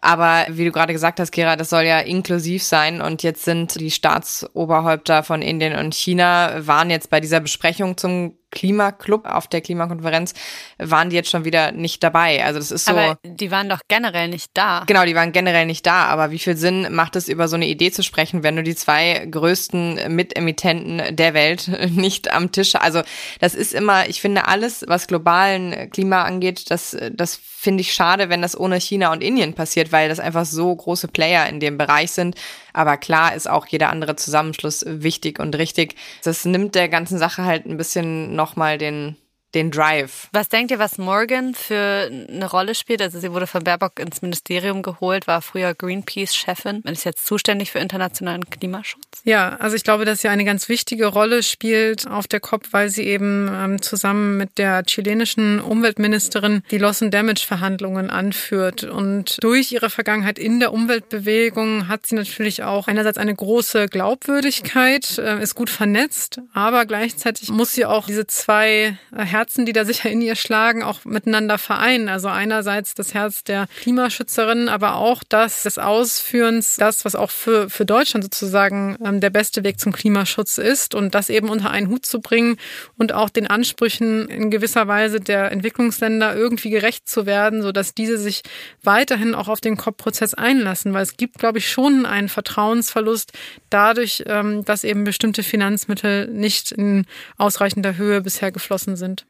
Aber 0.00 0.46
wie 0.48 0.64
du 0.64 0.72
gerade 0.72 0.92
gesagt 0.92 1.20
hast, 1.20 1.32
Gera, 1.32 1.56
das 1.56 1.70
soll 1.70 1.84
ja 1.84 2.00
inklusiv 2.00 2.62
sein. 2.62 3.00
Und 3.00 3.22
jetzt 3.22 3.44
sind 3.44 3.80
die 3.80 3.90
Staatsoberhäupter 3.90 5.22
von 5.22 5.42
Indien 5.42 5.76
und 5.76 5.94
China, 5.94 6.66
waren 6.66 6.90
jetzt 6.90 7.10
bei 7.10 7.20
dieser 7.20 7.40
Besprechung 7.40 7.96
zum 7.96 8.34
Klimaclub 8.50 9.26
auf 9.26 9.46
der 9.46 9.60
Klimakonferenz 9.60 10.34
waren 10.78 11.10
die 11.10 11.16
jetzt 11.16 11.30
schon 11.30 11.44
wieder 11.44 11.72
nicht 11.72 12.02
dabei. 12.02 12.44
Also 12.44 12.58
das 12.58 12.70
ist 12.70 12.86
so. 12.86 12.92
Aber 12.92 13.18
die 13.22 13.50
waren 13.50 13.68
doch 13.68 13.80
generell 13.88 14.28
nicht 14.28 14.50
da. 14.54 14.84
Genau, 14.86 15.04
die 15.04 15.14
waren 15.14 15.32
generell 15.32 15.66
nicht 15.66 15.84
da. 15.86 16.04
Aber 16.06 16.30
wie 16.30 16.38
viel 16.38 16.56
Sinn 16.56 16.94
macht 16.94 17.16
es, 17.16 17.28
über 17.28 17.48
so 17.48 17.56
eine 17.56 17.66
Idee 17.66 17.90
zu 17.90 18.02
sprechen, 18.02 18.42
wenn 18.42 18.56
du 18.56 18.62
die 18.62 18.74
zwei 18.74 19.26
größten 19.30 20.14
Mitemittenten 20.14 21.14
der 21.14 21.34
Welt 21.34 21.68
nicht 21.90 22.32
am 22.32 22.52
Tisch? 22.52 22.74
Also 22.74 23.02
das 23.40 23.54
ist 23.54 23.74
immer, 23.74 24.08
ich 24.08 24.20
finde 24.20 24.46
alles, 24.46 24.84
was 24.88 25.06
globalen 25.06 25.90
Klima 25.90 26.22
angeht, 26.22 26.70
das, 26.70 26.96
das 27.12 27.40
finde 27.68 27.82
ich 27.82 27.92
schade, 27.92 28.30
wenn 28.30 28.40
das 28.40 28.58
ohne 28.58 28.80
China 28.80 29.12
und 29.12 29.22
Indien 29.22 29.52
passiert, 29.52 29.92
weil 29.92 30.08
das 30.08 30.20
einfach 30.20 30.46
so 30.46 30.74
große 30.74 31.06
Player 31.06 31.46
in 31.50 31.60
dem 31.60 31.76
Bereich 31.76 32.12
sind. 32.12 32.34
Aber 32.72 32.96
klar 32.96 33.34
ist 33.34 33.46
auch 33.46 33.66
jeder 33.66 33.90
andere 33.90 34.16
Zusammenschluss 34.16 34.86
wichtig 34.88 35.38
und 35.38 35.54
richtig. 35.58 35.94
Das 36.24 36.46
nimmt 36.46 36.74
der 36.74 36.88
ganzen 36.88 37.18
Sache 37.18 37.44
halt 37.44 37.66
ein 37.66 37.76
bisschen 37.76 38.34
nochmal 38.34 38.78
den 38.78 39.16
den 39.54 39.70
Drive. 39.70 40.28
Was 40.32 40.48
denkt 40.48 40.70
ihr, 40.70 40.78
was 40.78 40.98
Morgan 40.98 41.54
für 41.54 42.10
eine 42.10 42.50
Rolle 42.50 42.74
spielt? 42.74 43.00
Also 43.00 43.18
sie 43.18 43.32
wurde 43.32 43.46
von 43.46 43.64
Baerbock 43.64 43.98
ins 43.98 44.20
Ministerium 44.20 44.82
geholt, 44.82 45.26
war 45.26 45.40
früher 45.42 45.74
Greenpeace-Chefin 45.74 46.82
und 46.84 46.92
ist 46.92 47.04
jetzt 47.04 47.26
zuständig 47.26 47.72
für 47.72 47.78
internationalen 47.78 48.48
Klimaschutz. 48.50 49.04
Ja, 49.24 49.56
also 49.56 49.76
ich 49.76 49.84
glaube, 49.84 50.04
dass 50.04 50.20
sie 50.20 50.28
eine 50.28 50.44
ganz 50.44 50.68
wichtige 50.68 51.06
Rolle 51.06 51.42
spielt 51.42 52.06
auf 52.06 52.26
der 52.26 52.40
COP, 52.40 52.72
weil 52.72 52.90
sie 52.90 53.04
eben 53.04 53.50
ähm, 53.50 53.82
zusammen 53.82 54.36
mit 54.36 54.58
der 54.58 54.82
chilenischen 54.84 55.60
Umweltministerin 55.60 56.62
die 56.70 56.78
Loss 56.78 57.02
and 57.02 57.14
Damage 57.14 57.44
Verhandlungen 57.46 58.10
anführt. 58.10 58.84
Und 58.84 59.38
durch 59.42 59.72
ihre 59.72 59.90
Vergangenheit 59.90 60.38
in 60.38 60.60
der 60.60 60.72
Umweltbewegung 60.72 61.88
hat 61.88 62.06
sie 62.06 62.14
natürlich 62.14 62.62
auch 62.62 62.86
einerseits 62.86 63.18
eine 63.18 63.34
große 63.34 63.86
Glaubwürdigkeit, 63.86 65.18
äh, 65.18 65.42
ist 65.42 65.54
gut 65.54 65.70
vernetzt, 65.70 66.40
aber 66.52 66.84
gleichzeitig 66.84 67.48
muss 67.50 67.72
sie 67.72 67.86
auch 67.86 68.06
diese 68.06 68.26
zwei 68.26 68.98
äh, 69.16 69.24
Herzen, 69.38 69.66
die 69.66 69.72
da 69.72 69.84
sicher 69.84 70.10
in 70.10 70.20
ihr 70.20 70.34
schlagen, 70.34 70.82
auch 70.82 71.04
miteinander 71.04 71.58
vereinen. 71.58 72.08
Also 72.08 72.26
einerseits 72.26 72.94
das 72.94 73.14
Herz 73.14 73.44
der 73.44 73.68
Klimaschützerin, 73.80 74.68
aber 74.68 74.96
auch 74.96 75.22
das 75.28 75.62
des 75.62 75.78
Ausführens, 75.78 76.74
das, 76.74 77.04
was 77.04 77.14
auch 77.14 77.30
für, 77.30 77.70
für 77.70 77.86
Deutschland 77.86 78.24
sozusagen 78.24 78.96
ähm, 79.04 79.20
der 79.20 79.30
beste 79.30 79.62
Weg 79.62 79.78
zum 79.78 79.92
Klimaschutz 79.92 80.58
ist 80.58 80.96
und 80.96 81.14
das 81.14 81.30
eben 81.30 81.50
unter 81.50 81.70
einen 81.70 81.88
Hut 81.88 82.04
zu 82.04 82.20
bringen 82.20 82.56
und 82.96 83.12
auch 83.12 83.28
den 83.28 83.46
Ansprüchen 83.46 84.28
in 84.28 84.50
gewisser 84.50 84.88
Weise 84.88 85.20
der 85.20 85.52
Entwicklungsländer 85.52 86.34
irgendwie 86.34 86.70
gerecht 86.70 87.08
zu 87.08 87.24
werden, 87.24 87.62
so 87.62 87.70
dass 87.70 87.94
diese 87.94 88.18
sich 88.18 88.42
weiterhin 88.82 89.36
auch 89.36 89.46
auf 89.46 89.60
den 89.60 89.76
COP-Prozess 89.76 90.34
einlassen, 90.34 90.94
weil 90.94 91.04
es 91.04 91.16
gibt, 91.16 91.38
glaube 91.38 91.58
ich, 91.58 91.70
schon 91.70 92.06
einen 92.06 92.28
Vertrauensverlust 92.28 93.32
dadurch, 93.70 94.24
ähm, 94.26 94.64
dass 94.64 94.82
eben 94.82 95.04
bestimmte 95.04 95.44
Finanzmittel 95.44 96.26
nicht 96.26 96.72
in 96.72 97.06
ausreichender 97.36 97.96
Höhe 97.96 98.20
bisher 98.20 98.50
geflossen 98.50 98.96
sind. 98.96 99.27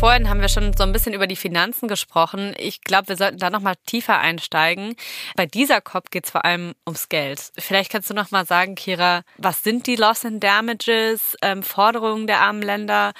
Vorhin 0.00 0.30
haben 0.30 0.40
wir 0.40 0.48
schon 0.48 0.72
so 0.72 0.82
ein 0.82 0.92
bisschen 0.92 1.12
über 1.12 1.26
die 1.26 1.36
Finanzen 1.36 1.86
gesprochen. 1.86 2.54
Ich 2.56 2.80
glaube, 2.80 3.08
wir 3.08 3.16
sollten 3.18 3.36
da 3.36 3.50
noch 3.50 3.60
mal 3.60 3.74
tiefer 3.84 4.18
einsteigen. 4.18 4.96
Bei 5.36 5.44
dieser 5.44 5.82
COP 5.82 6.10
geht 6.10 6.24
es 6.24 6.30
vor 6.30 6.46
allem 6.46 6.72
ums 6.86 7.10
Geld. 7.10 7.52
Vielleicht 7.58 7.92
kannst 7.92 8.08
du 8.08 8.14
noch 8.14 8.30
mal 8.30 8.46
sagen, 8.46 8.76
Kira, 8.76 9.24
was 9.36 9.62
sind 9.62 9.86
die 9.86 9.96
Loss 9.96 10.24
and 10.24 10.42
Damages, 10.42 11.36
ähm, 11.42 11.62
Forderungen 11.62 12.26
der 12.26 12.40
armen 12.40 12.62
Länder? 12.62 13.12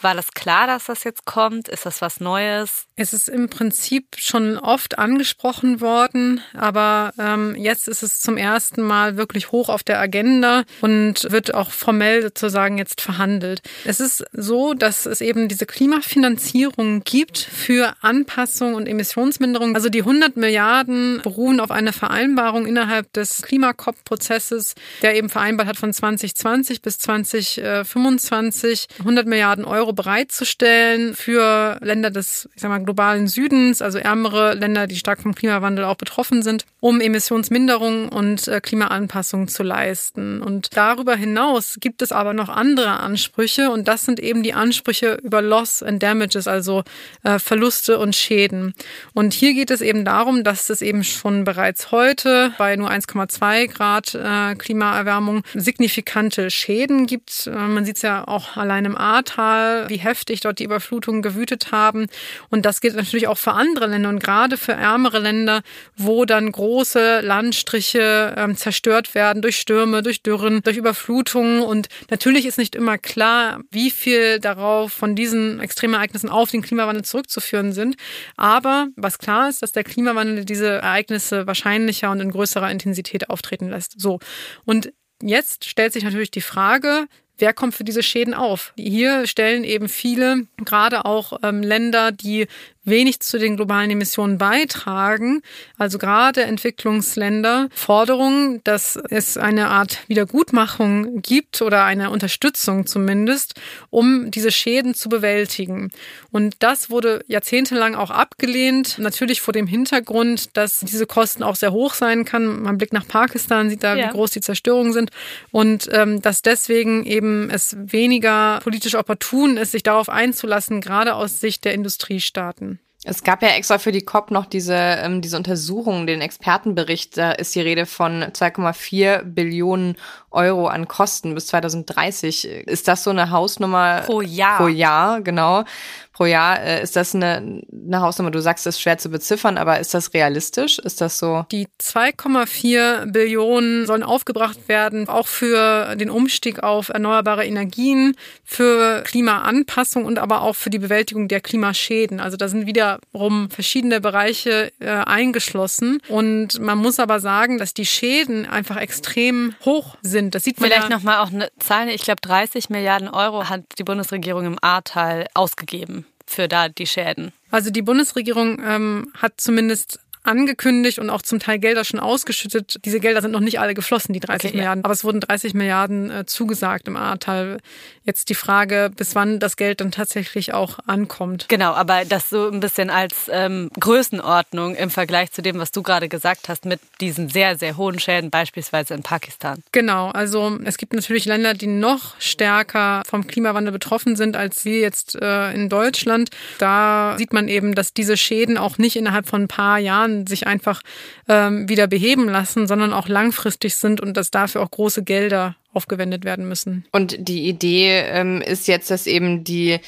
War 0.00 0.14
das 0.14 0.32
klar, 0.32 0.66
dass 0.66 0.86
das 0.86 1.04
jetzt 1.04 1.26
kommt? 1.26 1.68
Ist 1.68 1.84
das 1.84 2.00
was 2.00 2.18
Neues? 2.18 2.86
Es 3.02 3.12
ist 3.12 3.28
im 3.28 3.48
Prinzip 3.48 4.16
schon 4.16 4.56
oft 4.58 4.98
angesprochen 4.98 5.80
worden, 5.80 6.40
aber 6.54 7.12
ähm, 7.18 7.54
jetzt 7.56 7.88
ist 7.88 8.02
es 8.02 8.20
zum 8.20 8.38
ersten 8.38 8.80
Mal 8.82 9.18
wirklich 9.18 9.52
hoch 9.52 9.68
auf 9.68 9.82
der 9.82 10.00
Agenda 10.00 10.64
und 10.80 11.30
wird 11.30 11.54
auch 11.54 11.70
formell 11.70 12.22
sozusagen 12.22 12.78
jetzt 12.78 13.02
verhandelt. 13.02 13.60
Es 13.84 14.00
ist 14.00 14.24
so, 14.32 14.72
dass 14.72 15.04
es 15.04 15.20
eben 15.20 15.48
diese 15.48 15.66
Klimafinanzierung 15.66 17.02
gibt 17.04 17.38
für 17.38 17.94
Anpassung 18.00 18.74
und 18.74 18.86
Emissionsminderung. 18.86 19.74
Also 19.74 19.90
die 19.90 20.00
100 20.00 20.36
Milliarden 20.36 21.20
beruhen 21.22 21.60
auf 21.60 21.70
einer 21.70 21.92
Vereinbarung 21.92 22.66
innerhalb 22.66 23.12
des 23.12 23.42
Klimakop-Prozesses, 23.42 24.74
der 25.02 25.16
eben 25.16 25.28
vereinbart 25.28 25.68
hat 25.68 25.76
von 25.76 25.92
2020 25.92 26.80
bis 26.80 26.98
2025 26.98 28.88
100 29.00 29.26
Milliarden 29.26 29.64
Euro 29.64 29.82
Euro 29.82 29.92
bereitzustellen 29.92 31.14
für 31.14 31.78
Länder 31.82 32.10
des, 32.10 32.48
ich 32.54 32.62
sag 32.62 32.70
mal, 32.70 32.84
globalen 32.92 33.26
Südens, 33.26 33.80
also 33.80 33.96
ärmere 33.96 34.52
Länder, 34.52 34.86
die 34.86 34.96
stark 34.96 35.22
vom 35.22 35.34
Klimawandel 35.34 35.86
auch 35.86 35.96
betroffen 35.96 36.42
sind, 36.42 36.66
um 36.78 37.00
Emissionsminderung 37.00 38.10
und 38.10 38.48
äh, 38.48 38.60
Klimaanpassung 38.60 39.48
zu 39.48 39.62
leisten. 39.62 40.42
Und 40.42 40.76
darüber 40.76 41.16
hinaus 41.16 41.78
gibt 41.80 42.02
es 42.02 42.12
aber 42.12 42.34
noch 42.34 42.50
andere 42.50 43.00
Ansprüche 43.00 43.70
und 43.70 43.88
das 43.88 44.04
sind 44.04 44.20
eben 44.20 44.42
die 44.42 44.52
Ansprüche 44.52 45.18
über 45.22 45.40
Loss 45.40 45.82
and 45.82 46.02
Damages, 46.02 46.46
also 46.46 46.82
äh, 47.22 47.38
Verluste 47.38 47.98
und 47.98 48.14
Schäden. 48.14 48.74
Und 49.14 49.32
hier 49.32 49.54
geht 49.54 49.70
es 49.70 49.80
eben 49.80 50.04
darum, 50.04 50.44
dass 50.44 50.68
es 50.68 50.82
eben 50.82 51.02
schon 51.02 51.44
bereits 51.44 51.92
heute 51.92 52.52
bei 52.58 52.76
nur 52.76 52.90
1,2 52.90 53.68
Grad 53.68 54.14
äh, 54.14 54.54
Klimaerwärmung 54.54 55.44
signifikante 55.54 56.50
Schäden 56.50 57.06
gibt. 57.06 57.46
man 57.46 57.86
sieht 57.86 57.96
es 57.96 58.02
ja 58.02 58.28
auch 58.28 58.58
allein 58.58 58.84
im 58.84 58.98
Ahrtal, 58.98 59.88
wie 59.88 59.96
heftig 59.96 60.40
dort 60.40 60.58
die 60.58 60.64
Überflutungen 60.64 61.22
gewütet 61.22 61.72
haben. 61.72 62.08
Und 62.50 62.66
das 62.72 62.80
gilt 62.80 62.96
natürlich 62.96 63.28
auch 63.28 63.36
für 63.36 63.52
andere 63.52 63.86
Länder 63.86 64.08
und 64.08 64.24
gerade 64.24 64.56
für 64.56 64.72
ärmere 64.72 65.18
Länder, 65.18 65.60
wo 65.94 66.24
dann 66.24 66.50
große 66.50 67.20
Landstriche 67.20 68.34
ähm, 68.34 68.56
zerstört 68.56 69.14
werden 69.14 69.42
durch 69.42 69.58
Stürme, 69.58 70.02
durch 70.02 70.22
Dürren, 70.22 70.62
durch 70.62 70.78
Überflutungen. 70.78 71.60
Und 71.60 71.88
natürlich 72.08 72.46
ist 72.46 72.56
nicht 72.56 72.74
immer 72.74 72.96
klar, 72.96 73.60
wie 73.70 73.90
viel 73.90 74.40
darauf 74.40 74.90
von 74.90 75.14
diesen 75.14 75.60
Extremereignissen 75.60 76.30
auf 76.30 76.50
den 76.50 76.62
Klimawandel 76.62 77.04
zurückzuführen 77.04 77.74
sind. 77.74 77.96
Aber 78.38 78.88
was 78.96 79.18
klar 79.18 79.50
ist, 79.50 79.60
dass 79.60 79.72
der 79.72 79.84
Klimawandel 79.84 80.46
diese 80.46 80.68
Ereignisse 80.68 81.46
wahrscheinlicher 81.46 82.10
und 82.10 82.20
in 82.20 82.30
größerer 82.30 82.70
Intensität 82.70 83.28
auftreten 83.28 83.68
lässt. 83.68 84.00
So. 84.00 84.18
Und 84.64 84.94
Jetzt 85.22 85.66
stellt 85.66 85.92
sich 85.92 86.02
natürlich 86.02 86.32
die 86.32 86.40
Frage, 86.40 87.06
wer 87.42 87.52
kommt 87.52 87.74
für 87.74 87.82
diese 87.82 88.04
Schäden 88.04 88.34
auf? 88.34 88.72
Hier 88.76 89.26
stellen 89.26 89.64
eben 89.64 89.88
viele, 89.88 90.46
gerade 90.64 91.04
auch 91.04 91.40
ähm, 91.42 91.60
Länder, 91.60 92.12
die 92.12 92.46
wenig 92.84 93.20
zu 93.20 93.38
den 93.38 93.56
globalen 93.56 93.90
Emissionen 93.90 94.38
beitragen, 94.38 95.42
also 95.78 95.98
gerade 95.98 96.42
Entwicklungsländer, 96.42 97.68
Forderungen, 97.72 98.60
dass 98.64 98.96
es 99.10 99.36
eine 99.36 99.68
Art 99.68 99.98
Wiedergutmachung 100.08 101.22
gibt 101.22 101.62
oder 101.62 101.84
eine 101.84 102.10
Unterstützung 102.10 102.86
zumindest, 102.86 103.54
um 103.90 104.30
diese 104.30 104.50
Schäden 104.50 104.94
zu 104.94 105.08
bewältigen. 105.08 105.90
Und 106.32 106.56
das 106.58 106.90
wurde 106.90 107.24
jahrzehntelang 107.28 107.94
auch 107.94 108.10
abgelehnt, 108.10 108.98
natürlich 108.98 109.40
vor 109.40 109.54
dem 109.54 109.66
Hintergrund, 109.66 110.56
dass 110.56 110.80
diese 110.80 111.06
Kosten 111.06 111.42
auch 111.42 111.56
sehr 111.56 111.72
hoch 111.72 111.94
sein 111.94 112.24
kann. 112.24 112.62
Man 112.62 112.78
blickt 112.78 112.92
nach 112.92 113.06
Pakistan, 113.06 113.70
sieht 113.70 113.84
da, 113.84 113.94
ja. 113.94 114.08
wie 114.08 114.10
groß 114.10 114.32
die 114.32 114.40
Zerstörungen 114.40 114.92
sind 114.92 115.10
und 115.52 115.88
ähm, 115.92 116.20
dass 116.20 116.42
deswegen 116.42 117.04
eben 117.04 117.48
es 117.50 117.76
weniger 117.78 118.60
politisch 118.62 118.96
opportun 118.96 119.56
ist, 119.56 119.72
sich 119.72 119.82
darauf 119.84 120.08
einzulassen, 120.08 120.80
gerade 120.80 121.14
aus 121.14 121.40
Sicht 121.40 121.64
der 121.64 121.74
Industriestaaten. 121.74 122.71
Es 123.04 123.24
gab 123.24 123.42
ja 123.42 123.48
extra 123.48 123.78
für 123.78 123.90
die 123.90 124.04
COP 124.04 124.30
noch 124.30 124.46
diese, 124.46 124.74
ähm, 124.74 125.22
diese 125.22 125.36
Untersuchung, 125.36 126.06
den 126.06 126.20
Expertenbericht. 126.20 127.16
Da 127.16 127.32
ist 127.32 127.54
die 127.54 127.60
Rede 127.60 127.84
von 127.84 128.22
2,4 128.22 129.24
Billionen 129.24 129.96
Euro 130.32 130.66
an 130.66 130.88
Kosten 130.88 131.34
bis 131.34 131.46
2030. 131.48 132.44
Ist 132.44 132.88
das 132.88 133.04
so 133.04 133.10
eine 133.10 133.30
Hausnummer? 133.30 134.02
Pro 134.06 134.20
Jahr. 134.20 134.58
Pro 134.58 134.68
Jahr, 134.68 135.20
genau 135.20 135.64
pro 136.12 136.26
Jahr. 136.26 136.62
Äh, 136.62 136.82
ist 136.82 136.96
das 136.96 137.14
eine, 137.14 137.62
eine 137.72 138.00
Hausnummer? 138.00 138.30
Du 138.30 138.40
sagst, 138.40 138.66
es 138.66 138.76
ist 138.76 138.82
schwer 138.82 138.98
zu 138.98 139.08
beziffern, 139.08 139.58
aber 139.58 139.80
ist 139.80 139.94
das 139.94 140.14
realistisch? 140.14 140.78
Ist 140.78 141.00
das 141.00 141.18
so? 141.18 141.44
Die 141.50 141.66
2,4 141.80 143.10
Billionen 143.10 143.86
sollen 143.86 144.02
aufgebracht 144.02 144.68
werden, 144.68 145.08
auch 145.08 145.26
für 145.26 145.96
den 145.96 146.10
Umstieg 146.10 146.62
auf 146.62 146.90
erneuerbare 146.90 147.44
Energien, 147.44 148.14
für 148.44 149.02
Klimaanpassung 149.02 150.04
und 150.04 150.18
aber 150.18 150.42
auch 150.42 150.54
für 150.54 150.70
die 150.70 150.78
Bewältigung 150.78 151.28
der 151.28 151.40
Klimaschäden. 151.40 152.20
Also 152.20 152.36
da 152.36 152.48
sind 152.48 152.66
wiederum 152.66 153.50
verschiedene 153.50 154.00
Bereiche 154.00 154.72
äh, 154.78 154.88
eingeschlossen. 154.88 156.00
Und 156.08 156.60
man 156.60 156.78
muss 156.78 157.00
aber 157.00 157.20
sagen, 157.20 157.58
dass 157.58 157.74
die 157.74 157.86
Schäden 157.86 158.46
einfach 158.46 158.76
extrem 158.76 159.54
hoch 159.64 159.96
sind. 160.02 160.21
Das 160.30 160.44
sieht 160.44 160.60
man 160.60 160.68
Vielleicht 160.68 160.88
ja 160.88 160.96
nochmal 160.96 161.18
auch 161.18 161.32
eine 161.32 161.50
Zahl. 161.58 161.88
Ich 161.88 162.02
glaube, 162.02 162.20
30 162.22 162.70
Milliarden 162.70 163.08
Euro 163.08 163.48
hat 163.48 163.62
die 163.78 163.84
Bundesregierung 163.84 164.46
im 164.46 164.58
Ahrtal 164.62 165.26
ausgegeben 165.34 166.06
für 166.26 166.48
da 166.48 166.68
die 166.68 166.86
Schäden? 166.86 167.32
Also 167.50 167.70
die 167.70 167.82
Bundesregierung 167.82 168.60
ähm, 168.64 169.12
hat 169.20 169.34
zumindest 169.36 170.00
angekündigt 170.24 170.98
und 170.98 171.10
auch 171.10 171.22
zum 171.22 171.40
Teil 171.40 171.58
Gelder 171.58 171.84
schon 171.84 172.00
ausgeschüttet. 172.00 172.78
Diese 172.84 173.00
Gelder 173.00 173.22
sind 173.22 173.32
noch 173.32 173.40
nicht 173.40 173.58
alle 173.60 173.74
geflossen, 173.74 174.12
die 174.12 174.20
30 174.20 174.50
okay, 174.50 174.56
Milliarden. 174.56 174.82
Ja. 174.82 174.84
Aber 174.84 174.92
es 174.92 175.04
wurden 175.04 175.20
30 175.20 175.54
Milliarden 175.54 176.10
äh, 176.10 176.26
zugesagt 176.26 176.88
im 176.88 176.96
Ahrtal. 176.96 177.58
Jetzt 178.04 178.28
die 178.28 178.34
Frage, 178.34 178.90
bis 178.94 179.14
wann 179.14 179.40
das 179.40 179.56
Geld 179.56 179.80
dann 179.80 179.90
tatsächlich 179.90 180.52
auch 180.52 180.78
ankommt. 180.86 181.46
Genau, 181.48 181.72
aber 181.72 182.04
das 182.04 182.30
so 182.30 182.48
ein 182.48 182.60
bisschen 182.60 182.90
als 182.90 183.30
ähm, 183.30 183.70
Größenordnung 183.78 184.74
im 184.74 184.90
Vergleich 184.90 185.32
zu 185.32 185.42
dem, 185.42 185.58
was 185.58 185.72
du 185.72 185.82
gerade 185.82 186.08
gesagt 186.08 186.48
hast, 186.48 186.64
mit 186.64 186.80
diesen 187.00 187.28
sehr, 187.28 187.56
sehr 187.58 187.76
hohen 187.76 187.98
Schäden, 187.98 188.30
beispielsweise 188.30 188.94
in 188.94 189.02
Pakistan. 189.02 189.62
Genau, 189.72 190.10
also 190.10 190.58
es 190.64 190.78
gibt 190.78 190.92
natürlich 190.94 191.24
Länder, 191.24 191.54
die 191.54 191.66
noch 191.66 192.20
stärker 192.20 193.02
vom 193.08 193.26
Klimawandel 193.26 193.72
betroffen 193.72 194.16
sind 194.16 194.36
als 194.36 194.64
wir 194.64 194.80
jetzt 194.80 195.16
äh, 195.20 195.52
in 195.52 195.68
Deutschland. 195.68 196.30
Da 196.58 197.16
sieht 197.18 197.32
man 197.32 197.48
eben, 197.48 197.74
dass 197.74 197.92
diese 197.92 198.16
Schäden 198.16 198.58
auch 198.58 198.78
nicht 198.78 198.96
innerhalb 198.96 199.26
von 199.26 199.42
ein 199.42 199.48
paar 199.48 199.78
Jahren 199.78 200.11
Jahren 200.12 200.26
sich 200.26 200.46
einfach 200.46 200.82
ähm, 201.28 201.68
wieder 201.68 201.86
beheben 201.86 202.28
lassen, 202.28 202.66
sondern 202.66 202.92
auch 202.92 203.08
langfristig 203.08 203.76
sind 203.76 204.00
und 204.00 204.16
dass 204.16 204.30
dafür 204.30 204.62
auch 204.62 204.70
große 204.70 205.02
Gelder 205.02 205.56
aufgewendet 205.72 206.24
werden 206.24 206.46
müssen. 206.46 206.84
Und 206.92 207.16
die 207.18 207.48
Idee 207.48 208.00
ähm, 208.06 208.42
ist 208.42 208.68
jetzt, 208.68 208.90
dass 208.90 209.06
eben 209.06 209.44
die 209.44 209.80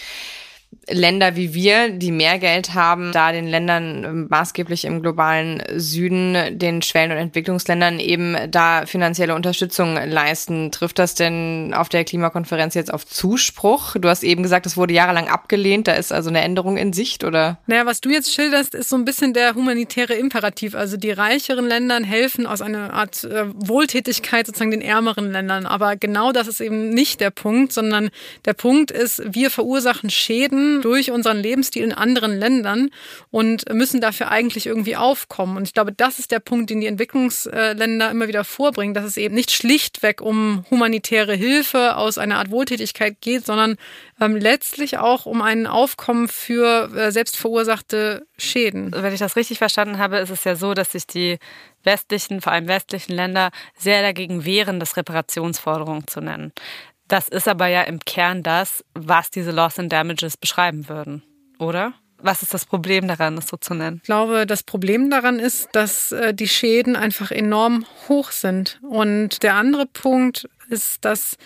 Länder 0.88 1.36
wie 1.36 1.54
wir, 1.54 1.90
die 1.90 2.12
mehr 2.12 2.38
Geld 2.38 2.74
haben, 2.74 3.12
da 3.12 3.32
den 3.32 3.46
Ländern 3.46 4.26
maßgeblich 4.28 4.84
im 4.84 5.02
globalen 5.02 5.62
Süden, 5.76 6.58
den 6.58 6.82
Schwellen- 6.82 7.12
und 7.12 7.18
Entwicklungsländern 7.18 8.00
eben 8.00 8.36
da 8.50 8.86
finanzielle 8.86 9.34
Unterstützung 9.34 9.94
leisten. 9.94 10.70
Trifft 10.70 10.98
das 10.98 11.14
denn 11.14 11.72
auf 11.74 11.88
der 11.88 12.04
Klimakonferenz 12.04 12.74
jetzt 12.74 12.92
auf 12.92 13.06
Zuspruch? 13.06 13.96
Du 13.98 14.08
hast 14.08 14.22
eben 14.22 14.42
gesagt, 14.42 14.66
es 14.66 14.76
wurde 14.76 14.94
jahrelang 14.94 15.28
abgelehnt, 15.28 15.88
da 15.88 15.92
ist 15.92 16.12
also 16.12 16.30
eine 16.30 16.42
Änderung 16.42 16.76
in 16.76 16.92
Sicht, 16.92 17.24
oder? 17.24 17.58
Naja, 17.66 17.86
was 17.86 18.00
du 18.00 18.10
jetzt 18.10 18.32
schilderst, 18.32 18.74
ist 18.74 18.88
so 18.88 18.96
ein 18.96 19.04
bisschen 19.04 19.32
der 19.32 19.54
humanitäre 19.54 20.14
Imperativ. 20.14 20.74
Also 20.74 20.96
die 20.96 21.10
reicheren 21.10 21.66
Ländern 21.66 22.04
helfen 22.04 22.46
aus 22.46 22.60
einer 22.60 22.92
Art 22.92 23.24
äh, 23.24 23.44
Wohltätigkeit 23.54 24.46
sozusagen 24.46 24.70
den 24.70 24.82
ärmeren 24.82 25.30
Ländern. 25.32 25.66
Aber 25.66 25.96
genau 25.96 26.32
das 26.32 26.48
ist 26.48 26.60
eben 26.60 26.90
nicht 26.90 27.20
der 27.20 27.30
Punkt, 27.30 27.72
sondern 27.72 28.10
der 28.44 28.54
Punkt 28.54 28.90
ist, 28.90 29.22
wir 29.26 29.50
verursachen 29.50 30.10
Schäden, 30.10 30.63
durch 30.82 31.10
unseren 31.10 31.38
Lebensstil 31.38 31.82
in 31.84 31.92
anderen 31.92 32.38
Ländern 32.38 32.90
und 33.30 33.72
müssen 33.72 34.00
dafür 34.00 34.30
eigentlich 34.30 34.66
irgendwie 34.66 34.96
aufkommen. 34.96 35.56
Und 35.56 35.64
ich 35.64 35.74
glaube, 35.74 35.92
das 35.92 36.18
ist 36.18 36.30
der 36.30 36.40
Punkt, 36.40 36.70
den 36.70 36.80
die 36.80 36.86
Entwicklungsländer 36.86 38.10
immer 38.10 38.28
wieder 38.28 38.44
vorbringen, 38.44 38.94
dass 38.94 39.04
es 39.04 39.16
eben 39.16 39.34
nicht 39.34 39.50
schlichtweg 39.50 40.20
um 40.20 40.64
humanitäre 40.70 41.34
Hilfe 41.34 41.96
aus 41.96 42.18
einer 42.18 42.38
Art 42.38 42.50
Wohltätigkeit 42.50 43.20
geht, 43.20 43.46
sondern 43.46 43.76
ähm, 44.20 44.36
letztlich 44.36 44.98
auch 44.98 45.26
um 45.26 45.42
ein 45.42 45.66
Aufkommen 45.66 46.28
für 46.28 46.90
äh, 46.94 47.10
selbstverursachte 47.10 48.26
Schäden. 48.36 48.92
Wenn 48.92 49.12
ich 49.12 49.20
das 49.20 49.36
richtig 49.36 49.58
verstanden 49.58 49.98
habe, 49.98 50.18
ist 50.18 50.30
es 50.30 50.44
ja 50.44 50.56
so, 50.56 50.74
dass 50.74 50.92
sich 50.92 51.06
die 51.06 51.38
westlichen, 51.84 52.40
vor 52.40 52.52
allem 52.52 52.68
westlichen 52.68 53.12
Länder 53.12 53.50
sehr 53.76 54.02
dagegen 54.02 54.44
wehren, 54.44 54.80
das 54.80 54.96
Reparationsforderung 54.96 56.06
zu 56.06 56.20
nennen. 56.20 56.52
Das 57.14 57.28
ist 57.28 57.46
aber 57.46 57.68
ja 57.68 57.82
im 57.82 58.00
Kern 58.00 58.42
das, 58.42 58.84
was 58.92 59.30
diese 59.30 59.52
Loss 59.52 59.78
and 59.78 59.92
Damages 59.92 60.36
beschreiben 60.36 60.88
würden, 60.88 61.22
oder? 61.60 61.92
Was 62.18 62.42
ist 62.42 62.52
das 62.52 62.64
Problem 62.64 63.06
daran, 63.06 63.36
das 63.36 63.46
so 63.46 63.56
zu 63.56 63.72
nennen? 63.72 63.98
Ich 63.98 64.06
glaube, 64.06 64.46
das 64.46 64.64
Problem 64.64 65.10
daran 65.10 65.38
ist, 65.38 65.68
dass 65.74 66.10
äh, 66.10 66.34
die 66.34 66.48
Schäden 66.48 66.96
einfach 66.96 67.30
enorm 67.30 67.86
hoch 68.08 68.32
sind. 68.32 68.80
Und 68.82 69.44
der 69.44 69.54
andere 69.54 69.86
Punkt 69.86 70.48
ist, 70.70 71.04
dass 71.04 71.36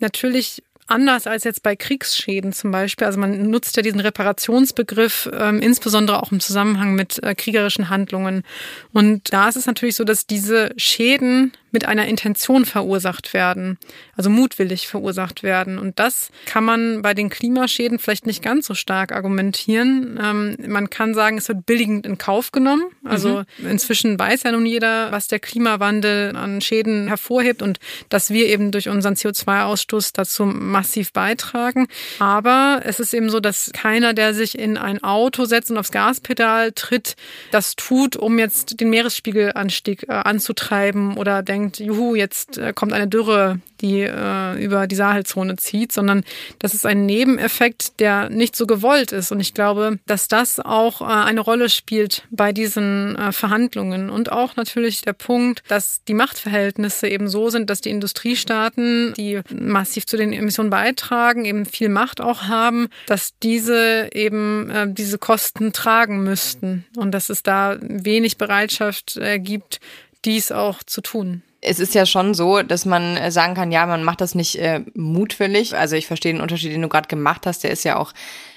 natürlich 0.00 0.64
anders 0.92 1.26
als 1.26 1.44
jetzt 1.44 1.62
bei 1.62 1.74
Kriegsschäden 1.74 2.52
zum 2.52 2.70
Beispiel. 2.70 3.06
Also 3.06 3.18
man 3.18 3.50
nutzt 3.50 3.76
ja 3.76 3.82
diesen 3.82 4.00
Reparationsbegriff 4.00 5.30
ähm, 5.32 5.60
insbesondere 5.60 6.22
auch 6.22 6.30
im 6.30 6.40
Zusammenhang 6.40 6.94
mit 6.94 7.22
äh, 7.22 7.34
kriegerischen 7.34 7.88
Handlungen. 7.88 8.44
Und 8.92 9.32
da 9.32 9.48
ist 9.48 9.56
es 9.56 9.66
natürlich 9.66 9.96
so, 9.96 10.04
dass 10.04 10.26
diese 10.26 10.72
Schäden 10.76 11.52
mit 11.72 11.86
einer 11.86 12.06
Intention 12.06 12.66
verursacht 12.66 13.32
werden, 13.32 13.78
also 14.14 14.28
mutwillig 14.28 14.86
verursacht 14.86 15.42
werden. 15.42 15.78
Und 15.78 15.98
das 15.98 16.30
kann 16.44 16.64
man 16.64 17.00
bei 17.00 17.14
den 17.14 17.30
Klimaschäden 17.30 17.98
vielleicht 17.98 18.26
nicht 18.26 18.42
ganz 18.42 18.66
so 18.66 18.74
stark 18.74 19.10
argumentieren. 19.10 20.20
Ähm, 20.22 20.56
man 20.66 20.90
kann 20.90 21.14
sagen, 21.14 21.38
es 21.38 21.48
wird 21.48 21.64
billigend 21.64 22.06
in 22.06 22.18
Kauf 22.18 22.52
genommen. 22.52 22.84
Also 23.04 23.44
mhm. 23.58 23.70
inzwischen 23.70 24.18
weiß 24.18 24.42
ja 24.42 24.52
nun 24.52 24.66
jeder, 24.66 25.10
was 25.12 25.28
der 25.28 25.40
Klimawandel 25.40 26.36
an 26.36 26.60
Schäden 26.60 27.08
hervorhebt 27.08 27.62
und 27.62 27.78
dass 28.10 28.30
wir 28.30 28.46
eben 28.46 28.70
durch 28.70 28.90
unseren 28.90 29.14
CO2-Ausstoß 29.14 30.10
dazu 30.12 30.44
massiv 30.82 31.12
beitragen. 31.12 31.86
Aber 32.18 32.80
es 32.84 32.98
ist 32.98 33.14
eben 33.14 33.30
so, 33.30 33.38
dass 33.38 33.70
keiner, 33.72 34.14
der 34.14 34.34
sich 34.34 34.58
in 34.58 34.76
ein 34.76 35.02
Auto 35.02 35.44
setzt 35.44 35.70
und 35.70 35.78
aufs 35.78 35.92
Gaspedal 35.92 36.72
tritt, 36.72 37.14
das 37.52 37.76
tut, 37.76 38.16
um 38.16 38.38
jetzt 38.38 38.80
den 38.80 38.90
Meeresspiegelanstieg 38.90 40.08
äh, 40.08 40.12
anzutreiben 40.12 41.16
oder 41.16 41.42
denkt, 41.42 41.78
juhu, 41.78 42.16
jetzt 42.16 42.58
äh, 42.58 42.72
kommt 42.74 42.92
eine 42.92 43.06
Dürre, 43.06 43.60
die 43.82 44.00
äh, 44.02 44.64
über 44.64 44.86
die 44.86 44.94
Sahelzone 44.94 45.56
zieht, 45.56 45.92
sondern 45.92 46.24
das 46.60 46.72
ist 46.72 46.86
ein 46.86 47.04
Nebeneffekt, 47.04 48.00
der 48.00 48.30
nicht 48.30 48.56
so 48.56 48.66
gewollt 48.66 49.12
ist. 49.12 49.32
Und 49.32 49.40
ich 49.40 49.52
glaube, 49.52 49.98
dass 50.06 50.28
das 50.28 50.60
auch 50.60 51.00
äh, 51.00 51.04
eine 51.04 51.40
Rolle 51.40 51.68
spielt 51.68 52.26
bei 52.30 52.52
diesen 52.52 53.16
äh, 53.16 53.32
Verhandlungen. 53.32 54.08
Und 54.08 54.32
auch 54.32 54.56
natürlich 54.56 55.02
der 55.02 55.12
Punkt, 55.12 55.62
dass 55.68 56.02
die 56.04 56.14
Machtverhältnisse 56.14 57.08
eben 57.08 57.28
so 57.28 57.50
sind, 57.50 57.68
dass 57.68 57.80
die 57.80 57.90
Industriestaaten, 57.90 59.14
die 59.14 59.40
massiv 59.52 60.06
zu 60.06 60.16
den 60.16 60.32
Emissionen 60.32 60.70
beitragen, 60.70 61.44
eben 61.44 61.66
viel 61.66 61.88
Macht 61.88 62.20
auch 62.20 62.42
haben, 62.42 62.88
dass 63.06 63.32
diese 63.42 64.08
eben 64.12 64.70
äh, 64.70 64.86
diese 64.88 65.18
Kosten 65.18 65.72
tragen 65.72 66.22
müssten. 66.22 66.84
Und 66.96 67.12
dass 67.12 67.28
es 67.28 67.42
da 67.42 67.76
wenig 67.80 68.38
Bereitschaft 68.38 69.16
äh, 69.16 69.38
gibt, 69.40 69.80
dies 70.24 70.52
auch 70.52 70.84
zu 70.84 71.00
tun 71.00 71.42
es 71.62 71.78
ist 71.78 71.94
ja 71.94 72.04
schon 72.04 72.34
so, 72.34 72.62
dass 72.62 72.84
man 72.84 73.16
äh, 73.16 73.30
sagen 73.30 73.54
kann, 73.54 73.72
ja, 73.72 73.86
man 73.86 74.02
macht 74.02 74.20
das 74.20 74.34
nicht 74.34 74.56
äh, 74.56 74.80
mutwillig. 74.94 75.76
Also 75.76 75.96
ich 75.96 76.08
verstehe 76.08 76.32
den 76.32 76.42
Unterschied, 76.42 76.72
den 76.72 76.82
du 76.82 76.88
gerade 76.88 77.08
gemacht 77.08 77.46
hast, 77.46 77.62
der 77.64 77.70
ist 77.70 77.84
ja 77.84 77.96
auch 77.96 78.12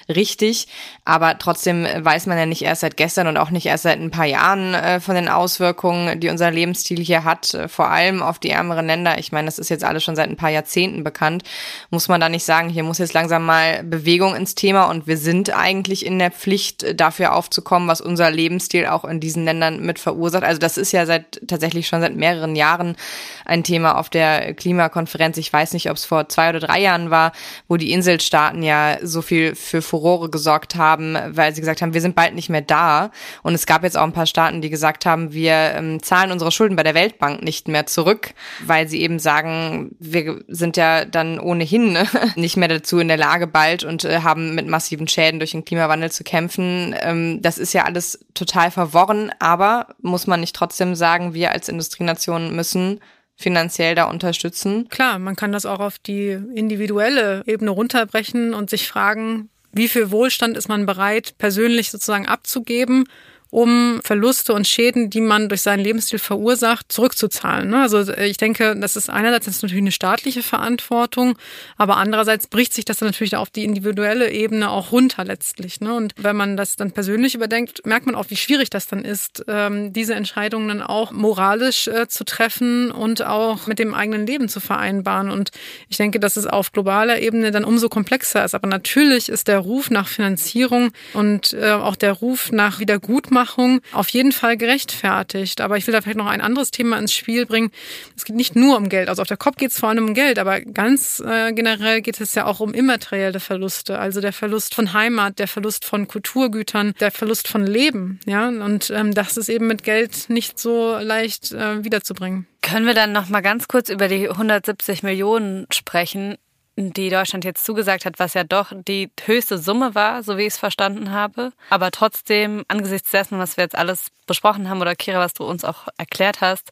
richtig. 0.08 0.68
Aber 1.04 1.38
trotzdem 1.38 1.84
weiß 1.84 2.26
man 2.26 2.38
ja 2.38 2.46
nicht 2.46 2.62
erst 2.62 2.80
seit 2.80 2.96
gestern 2.96 3.26
und 3.26 3.36
auch 3.36 3.50
nicht 3.50 3.66
erst 3.66 3.84
seit 3.84 4.00
ein 4.00 4.10
paar 4.10 4.24
Jahren 4.24 4.74
äh, 4.74 5.00
von 5.00 5.14
den 5.14 5.28
Auswirkungen, 5.28 6.20
die 6.20 6.28
unser 6.28 6.50
Lebensstil 6.50 6.98
hier 7.00 7.24
hat, 7.24 7.54
äh, 7.54 7.68
vor 7.68 7.90
allem 7.90 8.22
auf 8.22 8.38
die 8.38 8.50
ärmeren 8.50 8.86
Länder. 8.86 9.18
Ich 9.18 9.32
meine, 9.32 9.46
das 9.46 9.58
ist 9.58 9.68
jetzt 9.68 9.84
alles 9.84 10.04
schon 10.04 10.16
seit 10.16 10.28
ein 10.28 10.36
paar 10.36 10.50
Jahrzehnten 10.50 11.04
bekannt. 11.04 11.42
Muss 11.90 12.08
man 12.08 12.20
da 12.20 12.28
nicht 12.28 12.44
sagen, 12.44 12.68
hier 12.68 12.82
muss 12.82 12.98
jetzt 12.98 13.14
langsam 13.14 13.44
mal 13.44 13.82
Bewegung 13.84 14.34
ins 14.34 14.54
Thema 14.54 14.84
und 14.84 15.06
wir 15.06 15.16
sind 15.16 15.54
eigentlich 15.54 16.04
in 16.04 16.18
der 16.18 16.30
Pflicht, 16.30 16.82
äh, 16.82 16.94
dafür 16.94 17.34
aufzukommen, 17.34 17.88
was 17.88 18.00
unser 18.00 18.30
Lebensstil 18.30 18.86
auch 18.86 19.04
in 19.04 19.20
diesen 19.20 19.44
Ländern 19.44 19.80
mit 19.80 19.98
verursacht. 19.98 20.44
Also 20.44 20.58
das 20.58 20.76
ist 20.76 20.92
ja 20.92 21.06
seit 21.06 21.40
tatsächlich 21.46 21.88
schon 21.88 22.00
seit 22.00 22.16
mehreren 22.16 22.56
Jahren 22.56 22.96
ein 23.44 23.64
Thema 23.64 23.98
auf 23.98 24.08
der 24.08 24.54
Klimakonferenz. 24.54 25.36
Ich 25.36 25.52
weiß 25.52 25.72
nicht, 25.72 25.90
ob 25.90 25.96
es 25.96 26.04
vor 26.04 26.28
zwei 26.28 26.50
oder 26.50 26.60
drei 26.60 26.80
Jahren 26.80 27.10
war, 27.10 27.32
wo 27.68 27.76
die 27.76 27.92
Inselstaaten 27.92 28.62
ja 28.62 28.98
so 29.02 29.22
viel 29.22 29.54
für 29.54 29.82
Furore 29.96 30.28
gesorgt 30.28 30.76
haben, 30.76 31.16
weil 31.28 31.54
sie 31.54 31.60
gesagt 31.60 31.80
haben, 31.80 31.94
wir 31.94 32.00
sind 32.02 32.14
bald 32.14 32.34
nicht 32.34 32.50
mehr 32.50 32.60
da. 32.60 33.10
Und 33.42 33.54
es 33.54 33.64
gab 33.64 33.82
jetzt 33.82 33.96
auch 33.96 34.04
ein 34.04 34.12
paar 34.12 34.26
Staaten, 34.26 34.60
die 34.60 34.68
gesagt 34.68 35.06
haben, 35.06 35.32
wir 35.32 35.52
ähm, 35.52 36.02
zahlen 36.02 36.32
unsere 36.32 36.52
Schulden 36.52 36.76
bei 36.76 36.82
der 36.82 36.94
Weltbank 36.94 37.42
nicht 37.42 37.66
mehr 37.66 37.86
zurück, 37.86 38.34
weil 38.64 38.88
sie 38.88 39.00
eben 39.00 39.18
sagen, 39.18 39.96
wir 39.98 40.44
sind 40.48 40.76
ja 40.76 41.06
dann 41.06 41.40
ohnehin 41.40 41.92
ne, 41.92 42.06
nicht 42.36 42.56
mehr 42.58 42.68
dazu 42.68 42.98
in 42.98 43.08
der 43.08 43.16
Lage 43.16 43.46
bald 43.46 43.84
und 43.84 44.04
äh, 44.04 44.20
haben 44.20 44.54
mit 44.54 44.66
massiven 44.66 45.08
Schäden 45.08 45.40
durch 45.40 45.52
den 45.52 45.64
Klimawandel 45.64 46.10
zu 46.10 46.24
kämpfen. 46.24 46.94
Ähm, 47.00 47.40
das 47.40 47.56
ist 47.56 47.72
ja 47.72 47.84
alles 47.84 48.20
total 48.34 48.70
verworren, 48.70 49.32
aber 49.38 49.94
muss 50.02 50.26
man 50.26 50.40
nicht 50.40 50.54
trotzdem 50.54 50.94
sagen, 50.94 51.32
wir 51.32 51.52
als 51.52 51.68
Industrienation 51.70 52.54
müssen 52.54 53.00
finanziell 53.36 53.94
da 53.94 54.04
unterstützen? 54.04 54.88
Klar, 54.88 55.18
man 55.18 55.36
kann 55.36 55.52
das 55.52 55.66
auch 55.66 55.80
auf 55.80 55.98
die 55.98 56.30
individuelle 56.54 57.42
Ebene 57.46 57.70
runterbrechen 57.70 58.54
und 58.54 58.70
sich 58.70 58.88
fragen, 58.88 59.50
wie 59.76 59.88
viel 59.88 60.10
Wohlstand 60.10 60.56
ist 60.56 60.68
man 60.68 60.86
bereit, 60.86 61.34
persönlich 61.38 61.90
sozusagen 61.90 62.26
abzugeben 62.26 63.04
um 63.50 64.00
Verluste 64.02 64.52
und 64.52 64.66
Schäden, 64.66 65.08
die 65.08 65.20
man 65.20 65.48
durch 65.48 65.62
seinen 65.62 65.80
Lebensstil 65.80 66.18
verursacht, 66.18 66.90
zurückzuzahlen. 66.90 67.70
Ne? 67.70 67.82
Also 67.82 67.98
äh, 67.98 68.26
ich 68.26 68.36
denke, 68.36 68.76
das 68.76 68.96
ist 68.96 69.08
einerseits 69.08 69.46
das 69.46 69.56
ist 69.56 69.62
natürlich 69.62 69.82
eine 69.82 69.92
staatliche 69.92 70.42
Verantwortung, 70.42 71.38
aber 71.76 71.96
andererseits 71.96 72.48
bricht 72.48 72.74
sich 72.74 72.84
das 72.84 72.98
dann 72.98 73.08
natürlich 73.08 73.36
auf 73.36 73.50
die 73.50 73.64
individuelle 73.64 74.30
Ebene 74.30 74.70
auch 74.70 74.92
runter 74.92 75.24
letztlich. 75.24 75.80
Ne? 75.80 75.94
Und 75.94 76.14
wenn 76.16 76.34
man 76.34 76.56
das 76.56 76.76
dann 76.76 76.90
persönlich 76.90 77.34
überdenkt, 77.34 77.86
merkt 77.86 78.06
man 78.06 78.16
auch, 78.16 78.26
wie 78.28 78.36
schwierig 78.36 78.70
das 78.70 78.88
dann 78.88 79.04
ist, 79.04 79.44
ähm, 79.46 79.92
diese 79.92 80.14
Entscheidungen 80.14 80.68
dann 80.68 80.82
auch 80.82 81.12
moralisch 81.12 81.86
äh, 81.86 82.08
zu 82.08 82.24
treffen 82.24 82.90
und 82.90 83.22
auch 83.22 83.68
mit 83.68 83.78
dem 83.78 83.94
eigenen 83.94 84.26
Leben 84.26 84.48
zu 84.48 84.58
vereinbaren. 84.58 85.30
Und 85.30 85.50
ich 85.88 85.96
denke, 85.96 86.18
dass 86.18 86.36
es 86.36 86.46
auf 86.46 86.72
globaler 86.72 87.20
Ebene 87.20 87.52
dann 87.52 87.64
umso 87.64 87.88
komplexer 87.88 88.44
ist. 88.44 88.54
Aber 88.54 88.66
natürlich 88.66 89.28
ist 89.28 89.46
der 89.46 89.60
Ruf 89.60 89.90
nach 89.90 90.08
Finanzierung 90.08 90.90
und 91.14 91.52
äh, 91.52 91.70
auch 91.70 91.96
der 91.96 92.12
Ruf 92.12 92.50
nach 92.50 92.80
Wiedergutmachung 92.80 93.35
Wiedergutmachung 93.36 93.80
auf 93.92 94.08
jeden 94.10 94.32
Fall 94.32 94.56
gerechtfertigt. 94.56 95.60
Aber 95.60 95.76
ich 95.76 95.86
will 95.86 95.92
da 95.92 96.00
vielleicht 96.00 96.18
noch 96.18 96.26
ein 96.26 96.40
anderes 96.40 96.70
Thema 96.70 96.98
ins 96.98 97.12
Spiel 97.12 97.46
bringen. 97.46 97.70
Es 98.16 98.24
geht 98.24 98.36
nicht 98.36 98.56
nur 98.56 98.76
um 98.76 98.88
Geld. 98.88 99.08
Also 99.08 99.22
auf 99.22 99.28
der 99.28 99.36
Kopf 99.36 99.56
geht 99.56 99.70
es 99.70 99.78
vor 99.78 99.90
allem 99.90 100.06
um 100.06 100.14
Geld, 100.14 100.38
aber 100.38 100.60
ganz 100.60 101.22
äh, 101.24 101.52
generell 101.52 102.00
geht 102.00 102.20
es 102.20 102.34
ja 102.34 102.46
auch 102.46 102.60
um 102.60 102.72
immaterielle 102.72 103.40
Verluste. 103.40 103.98
Also 103.98 104.20
der 104.20 104.32
Verlust 104.32 104.74
von 104.74 104.92
Heimat, 104.92 105.38
der 105.38 105.48
Verlust 105.48 105.84
von 105.84 106.08
Kulturgütern, 106.08 106.94
der 107.00 107.10
Verlust 107.10 107.48
von 107.48 107.66
Leben. 107.66 108.20
Ja, 108.26 108.48
und 108.48 108.90
ähm, 108.90 109.14
das 109.14 109.36
ist 109.36 109.48
eben 109.48 109.66
mit 109.66 109.82
Geld 109.82 110.28
nicht 110.28 110.58
so 110.58 110.96
leicht 110.98 111.52
äh, 111.52 111.84
wiederzubringen. 111.84 112.46
Können 112.62 112.86
wir 112.86 112.94
dann 112.94 113.12
noch 113.12 113.28
mal 113.28 113.42
ganz 113.42 113.68
kurz 113.68 113.90
über 113.90 114.08
die 114.08 114.28
170 114.28 115.02
Millionen 115.02 115.66
sprechen? 115.70 116.36
Die 116.76 117.08
Deutschland 117.08 117.44
jetzt 117.44 117.64
zugesagt 117.64 118.04
hat, 118.04 118.18
was 118.18 118.34
ja 118.34 118.44
doch 118.44 118.72
die 118.86 119.10
höchste 119.24 119.58
Summe 119.58 119.94
war, 119.94 120.22
so 120.22 120.36
wie 120.36 120.42
ich 120.42 120.48
es 120.48 120.58
verstanden 120.58 121.10
habe. 121.10 121.52
Aber 121.70 121.90
trotzdem, 121.90 122.64
angesichts 122.68 123.10
dessen, 123.10 123.38
was 123.38 123.56
wir 123.56 123.64
jetzt 123.64 123.76
alles 123.76 124.08
besprochen 124.26 124.68
haben, 124.68 124.80
oder 124.80 124.94
Kira, 124.94 125.18
was 125.18 125.32
du 125.32 125.44
uns 125.44 125.64
auch 125.64 125.88
erklärt 125.96 126.40
hast, 126.42 126.70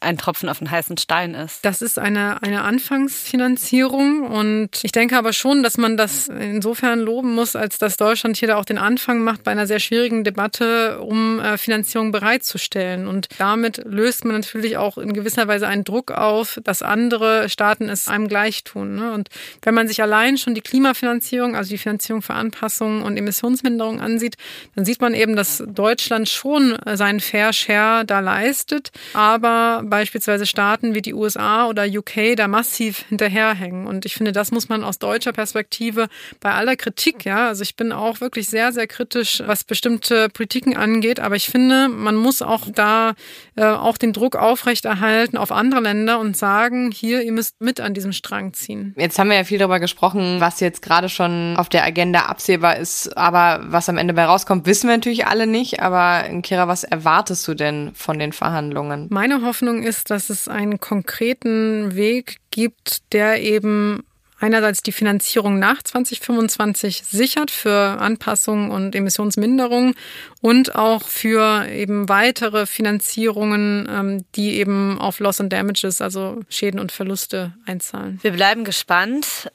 ein 0.00 0.18
Tropfen 0.18 0.48
auf 0.48 0.58
den 0.58 0.70
heißen 0.70 0.96
Stein 0.98 1.34
ist. 1.34 1.64
Das 1.64 1.82
ist 1.82 1.98
eine, 1.98 2.42
eine 2.42 2.62
Anfangsfinanzierung 2.62 4.22
und 4.22 4.82
ich 4.82 4.92
denke 4.92 5.16
aber 5.16 5.32
schon, 5.32 5.62
dass 5.62 5.78
man 5.78 5.96
das 5.96 6.28
insofern 6.28 7.00
loben 7.00 7.34
muss, 7.34 7.56
als 7.56 7.78
dass 7.78 7.96
Deutschland 7.96 8.36
hier 8.36 8.48
da 8.48 8.56
auch 8.56 8.64
den 8.64 8.78
Anfang 8.78 9.20
macht 9.20 9.44
bei 9.44 9.52
einer 9.52 9.66
sehr 9.66 9.80
schwierigen 9.80 10.24
Debatte, 10.24 11.00
um 11.00 11.40
äh, 11.40 11.58
Finanzierung 11.58 12.12
bereitzustellen. 12.12 13.06
Und 13.08 13.28
damit 13.38 13.82
löst 13.84 14.24
man 14.24 14.36
natürlich 14.36 14.76
auch 14.76 14.98
in 14.98 15.12
gewisser 15.12 15.48
Weise 15.48 15.66
einen 15.66 15.84
Druck 15.84 16.10
auf, 16.10 16.60
dass 16.62 16.82
andere 16.82 17.48
Staaten 17.48 17.88
es 17.88 18.08
einem 18.08 18.28
gleich 18.28 18.64
tun. 18.64 18.96
Ne? 18.96 19.12
Und 19.12 19.28
wenn 19.62 19.74
man 19.74 19.88
sich 19.88 20.02
allein 20.02 20.38
schon 20.38 20.54
die 20.54 20.60
Klimafinanzierung, 20.60 21.56
also 21.56 21.70
die 21.70 21.78
Finanzierung 21.78 22.22
für 22.22 22.34
Anpassungen 22.34 23.02
und 23.02 23.16
Emissionsminderung 23.16 24.00
ansieht, 24.00 24.36
dann 24.74 24.84
sieht 24.84 25.00
man 25.00 25.14
eben, 25.14 25.36
dass 25.36 25.62
Deutschland 25.66 26.28
schon 26.28 26.76
seinen 26.94 27.20
Fair 27.20 27.52
Share 27.52 28.04
da 28.04 28.20
leistet, 28.20 28.90
aber 29.14 29.82
beispielsweise 29.96 30.44
Staaten 30.44 30.94
wie 30.94 31.00
die 31.00 31.14
USA 31.14 31.66
oder 31.68 31.86
UK 31.86 32.36
da 32.36 32.48
massiv 32.48 33.06
hinterherhängen. 33.08 33.86
Und 33.86 34.04
ich 34.04 34.12
finde, 34.12 34.32
das 34.32 34.52
muss 34.52 34.68
man 34.68 34.84
aus 34.84 34.98
deutscher 34.98 35.32
Perspektive 35.32 36.08
bei 36.40 36.52
aller 36.52 36.76
Kritik, 36.76 37.24
ja, 37.24 37.48
also 37.48 37.62
ich 37.62 37.76
bin 37.76 37.92
auch 37.92 38.20
wirklich 38.20 38.48
sehr, 38.48 38.72
sehr 38.72 38.86
kritisch, 38.86 39.42
was 39.46 39.64
bestimmte 39.64 40.28
Politiken 40.28 40.76
angeht, 40.76 41.18
aber 41.18 41.34
ich 41.34 41.46
finde, 41.46 41.88
man 41.88 42.14
muss 42.14 42.42
auch 42.42 42.66
da 42.70 43.14
äh, 43.56 43.64
auch 43.64 43.96
den 43.96 44.12
Druck 44.12 44.36
aufrechterhalten 44.36 45.38
auf 45.38 45.50
andere 45.50 45.80
Länder 45.80 46.18
und 46.18 46.36
sagen, 46.36 46.90
hier, 46.90 47.22
ihr 47.22 47.32
müsst 47.32 47.58
mit 47.62 47.80
an 47.80 47.94
diesem 47.94 48.12
Strang 48.12 48.52
ziehen. 48.52 48.94
Jetzt 48.98 49.18
haben 49.18 49.30
wir 49.30 49.36
ja 49.36 49.44
viel 49.44 49.58
darüber 49.58 49.80
gesprochen, 49.80 50.40
was 50.40 50.60
jetzt 50.60 50.82
gerade 50.82 51.08
schon 51.08 51.56
auf 51.56 51.70
der 51.70 51.84
Agenda 51.84 52.26
absehbar 52.26 52.76
ist, 52.76 53.16
aber 53.16 53.64
was 53.68 53.88
am 53.88 53.96
Ende 53.96 54.12
bei 54.12 54.26
rauskommt, 54.26 54.66
wissen 54.66 54.88
wir 54.88 54.96
natürlich 54.96 55.26
alle 55.26 55.46
nicht. 55.46 55.80
Aber 55.80 56.24
Kira, 56.42 56.68
was 56.68 56.84
erwartest 56.84 57.48
du 57.48 57.54
denn 57.54 57.92
von 57.94 58.18
den 58.18 58.32
Verhandlungen? 58.32 59.06
Meine 59.10 59.40
Hoffnung 59.42 59.75
ist, 59.82 60.10
dass 60.10 60.30
es 60.30 60.48
einen 60.48 60.80
konkreten 60.80 61.94
Weg 61.94 62.38
gibt, 62.50 63.12
der 63.12 63.40
eben 63.42 64.02
einerseits 64.38 64.82
die 64.82 64.92
Finanzierung 64.92 65.58
nach 65.58 65.82
2025 65.82 67.04
sichert 67.04 67.50
für 67.50 67.72
Anpassungen 67.72 68.70
und 68.70 68.94
Emissionsminderung 68.94 69.94
und 70.40 70.74
auch 70.74 71.02
für 71.04 71.66
eben 71.68 72.08
weitere 72.08 72.66
Finanzierungen, 72.66 73.88
ähm, 73.90 74.24
die 74.34 74.56
eben 74.56 74.98
auf 74.98 75.20
Loss 75.20 75.40
and 75.40 75.52
Damages, 75.52 76.00
also 76.00 76.40
Schäden 76.48 76.80
und 76.80 76.92
Verluste 76.92 77.54
einzahlen. 77.64 78.18
Wir 78.22 78.32
bleiben 78.32 78.64
gespannt. 78.64 79.50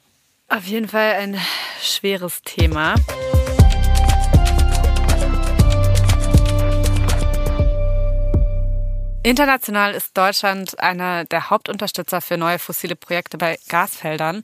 Auf 0.47 0.65
jeden 0.65 0.89
Fall 0.89 1.13
ein 1.13 1.37
schweres 1.81 2.41
Thema. 2.43 2.95
International 9.23 9.93
ist 9.93 10.17
Deutschland 10.17 10.79
einer 10.79 11.25
der 11.25 11.51
Hauptunterstützer 11.51 12.21
für 12.21 12.37
neue 12.37 12.57
fossile 12.57 12.95
Projekte 12.95 13.37
bei 13.37 13.59
Gasfeldern. 13.69 14.43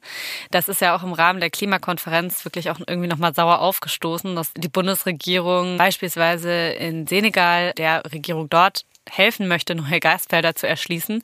Das 0.51 0.69
ist 0.69 0.81
ja 0.81 0.95
auch 0.95 1.01
im 1.01 1.13
Rahmen 1.13 1.39
der 1.39 1.49
Klimakonferenz 1.49 2.45
wirklich 2.45 2.69
auch 2.69 2.79
irgendwie 2.85 3.07
nochmal 3.07 3.33
sauer 3.33 3.59
aufgestoßen, 3.59 4.35
dass 4.35 4.53
die 4.53 4.67
Bundesregierung 4.69 5.79
beispielsweise 5.79 6.51
in 6.51 7.07
Senegal 7.07 7.73
der 7.73 8.03
Regierung 8.11 8.51
dort 8.51 8.85
helfen 9.09 9.47
möchte, 9.47 9.73
neue 9.73 9.99
Gasfelder 9.99 10.53
zu 10.53 10.67
erschließen, 10.67 11.23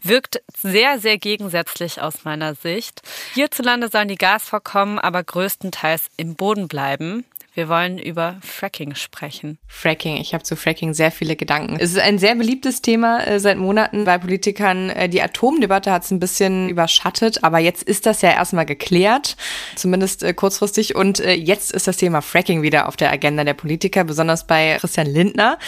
wirkt 0.00 0.40
sehr, 0.56 0.98
sehr 0.98 1.18
gegensätzlich 1.18 2.00
aus 2.00 2.24
meiner 2.24 2.54
Sicht. 2.54 3.02
Hierzulande 3.34 3.88
sollen 3.90 4.08
die 4.08 4.16
Gasvorkommen 4.16 4.98
aber 4.98 5.22
größtenteils 5.22 6.06
im 6.16 6.34
Boden 6.34 6.66
bleiben. 6.66 7.26
Wir 7.56 7.70
wollen 7.70 7.96
über 7.96 8.36
Fracking 8.42 8.94
sprechen. 8.94 9.56
Fracking, 9.66 10.18
ich 10.18 10.34
habe 10.34 10.44
zu 10.44 10.56
Fracking 10.56 10.92
sehr 10.92 11.10
viele 11.10 11.36
Gedanken. 11.36 11.78
Es 11.80 11.92
ist 11.92 11.98
ein 11.98 12.18
sehr 12.18 12.34
beliebtes 12.34 12.82
Thema 12.82 13.26
äh, 13.26 13.40
seit 13.40 13.56
Monaten 13.56 14.04
bei 14.04 14.18
Politikern. 14.18 14.90
Äh, 14.90 15.08
die 15.08 15.22
Atomdebatte 15.22 15.90
hat 15.90 16.04
es 16.04 16.10
ein 16.10 16.20
bisschen 16.20 16.68
überschattet, 16.68 17.44
aber 17.44 17.58
jetzt 17.58 17.82
ist 17.82 18.04
das 18.04 18.20
ja 18.20 18.32
erstmal 18.32 18.66
geklärt, 18.66 19.38
zumindest 19.74 20.22
äh, 20.22 20.34
kurzfristig. 20.34 20.96
Und 20.96 21.18
jetzt 21.20 21.72
ist 21.72 21.88
das 21.88 21.96
Thema 21.96 22.20
Fracking 22.20 22.60
wieder 22.60 22.88
auf 22.88 22.96
der 22.96 23.10
Agenda 23.10 23.42
der 23.42 23.54
Politiker, 23.54 24.04
besonders 24.04 24.46
bei 24.46 24.76
Christian 24.78 25.06
Lindner. 25.06 25.58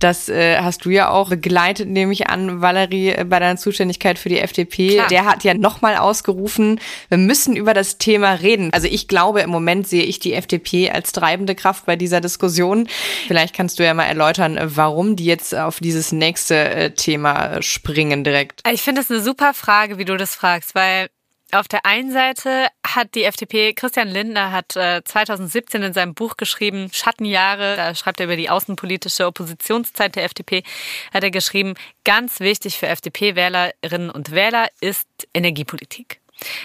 Das 0.00 0.28
hast 0.28 0.84
du 0.84 0.90
ja 0.90 1.10
auch 1.10 1.28
begleitet, 1.28 1.88
nehme 1.88 2.12
ich 2.12 2.28
an, 2.28 2.60
Valerie, 2.60 3.14
bei 3.24 3.38
deiner 3.38 3.56
Zuständigkeit 3.56 4.18
für 4.18 4.28
die 4.28 4.40
FDP. 4.40 4.94
Klar. 4.94 5.08
Der 5.08 5.24
hat 5.24 5.44
ja 5.44 5.54
nochmal 5.54 5.96
ausgerufen, 5.96 6.80
wir 7.08 7.18
müssen 7.18 7.54
über 7.54 7.72
das 7.72 7.98
Thema 7.98 8.32
reden. 8.32 8.70
Also 8.72 8.88
ich 8.88 9.06
glaube, 9.06 9.40
im 9.40 9.50
Moment 9.50 9.86
sehe 9.86 10.02
ich 10.02 10.18
die 10.18 10.32
FDP 10.32 10.90
als 10.90 11.12
drei 11.12 11.35
treibende 11.36 11.54
Kraft 11.54 11.84
bei 11.84 11.96
dieser 11.96 12.20
Diskussion. 12.20 12.88
Vielleicht 13.26 13.54
kannst 13.54 13.78
du 13.78 13.84
ja 13.84 13.92
mal 13.92 14.04
erläutern, 14.04 14.58
warum 14.62 15.16
die 15.16 15.26
jetzt 15.26 15.54
auf 15.54 15.80
dieses 15.80 16.12
nächste 16.12 16.56
äh, 16.56 16.90
Thema 16.92 17.62
springen 17.62 18.24
direkt. 18.24 18.62
Ich 18.70 18.82
finde 18.82 19.02
es 19.02 19.10
eine 19.10 19.20
super 19.20 19.52
Frage, 19.52 19.98
wie 19.98 20.06
du 20.06 20.16
das 20.16 20.34
fragst, 20.34 20.74
weil 20.74 21.08
auf 21.52 21.68
der 21.68 21.84
einen 21.84 22.10
Seite 22.10 22.68
hat 22.84 23.14
die 23.14 23.24
FDP, 23.24 23.74
Christian 23.74 24.08
Lindner 24.08 24.50
hat 24.50 24.72
2017 24.72 25.82
äh, 25.82 25.86
in 25.86 25.92
seinem 25.92 26.14
Buch 26.14 26.36
geschrieben, 26.36 26.88
Schattenjahre, 26.92 27.76
da 27.76 27.94
schreibt 27.94 28.20
er 28.20 28.24
über 28.24 28.36
die 28.36 28.50
außenpolitische 28.50 29.26
Oppositionszeit 29.26 30.16
der 30.16 30.24
FDP, 30.24 30.64
hat 31.12 31.22
er 31.22 31.30
geschrieben, 31.30 31.74
ganz 32.04 32.40
wichtig 32.40 32.78
für 32.78 32.88
FDP-Wählerinnen 32.88 34.10
und 34.10 34.32
Wähler 34.32 34.68
ist 34.80 35.06
Energiepolitik. 35.34 36.20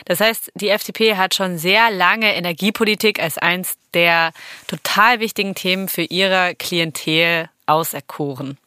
Das 0.06 0.20
heißt, 0.20 0.52
die 0.56 0.70
FDP 0.70 1.16
hat 1.16 1.36
schon 1.36 1.58
sehr 1.58 1.92
lange 1.92 2.36
Energiepolitik 2.36 3.22
als 3.22 3.38
eins 3.38 3.76
der 3.94 4.32
total 4.68 5.20
wichtigen 5.20 5.56
Themen 5.56 5.88
für 5.88 6.04
ihre 6.04 6.56
Klientel 6.56 7.50
auserkoren. 7.66 8.58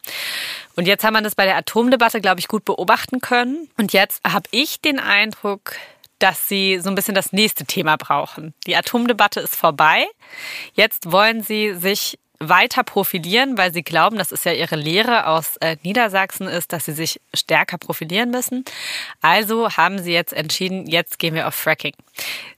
Und 0.77 0.87
jetzt 0.87 1.05
haben 1.05 1.14
wir 1.14 1.23
das 1.23 1.35
bei 1.35 1.45
der 1.45 1.57
Atomdebatte, 1.57 2.21
glaube 2.21 2.40
ich, 2.40 2.49
gut 2.49 2.64
beobachten 2.64 3.21
können. 3.21 3.69
Und 3.77 3.93
jetzt 3.93 4.23
habe 4.25 4.49
ich 4.51 4.81
den 4.81 4.99
Eindruck, 4.99 5.77
dass 6.19 6.49
sie 6.49 6.79
so 6.79 6.88
ein 6.88 6.95
bisschen 6.95 7.14
das 7.14 7.33
nächste 7.33 7.64
Thema 7.64 7.97
brauchen. 7.97 8.55
Die 8.67 8.77
Atomdebatte 8.77 9.40
ist 9.40 9.57
vorbei. 9.57 10.07
Jetzt 10.75 11.12
wollen 11.12 11.43
sie 11.43 11.75
sich 11.75 12.19
weiter 12.38 12.83
profilieren, 12.83 13.57
weil 13.57 13.73
sie 13.73 13.83
glauben, 13.83 14.18
das 14.18 14.33
ist 14.33 14.44
ja 14.44 14.53
ihre 14.53 14.77
Lehre 14.77 15.27
aus 15.27 15.57
äh, 15.59 15.77
Niedersachsen 15.83 16.49
ist, 16.49 16.73
dass 16.73 16.85
sie 16.85 16.92
sich 16.92 17.20
stärker 17.33 17.79
profilieren 17.79 18.31
müssen. 18.31 18.64
Also 19.20 19.70
haben 19.70 19.99
sie 19.99 20.12
jetzt 20.12 20.33
entschieden, 20.33 20.87
jetzt 20.87 21.18
gehen 21.18 21.35
wir 21.35 21.49
auf 21.49 21.55
Fracking. 21.55 21.94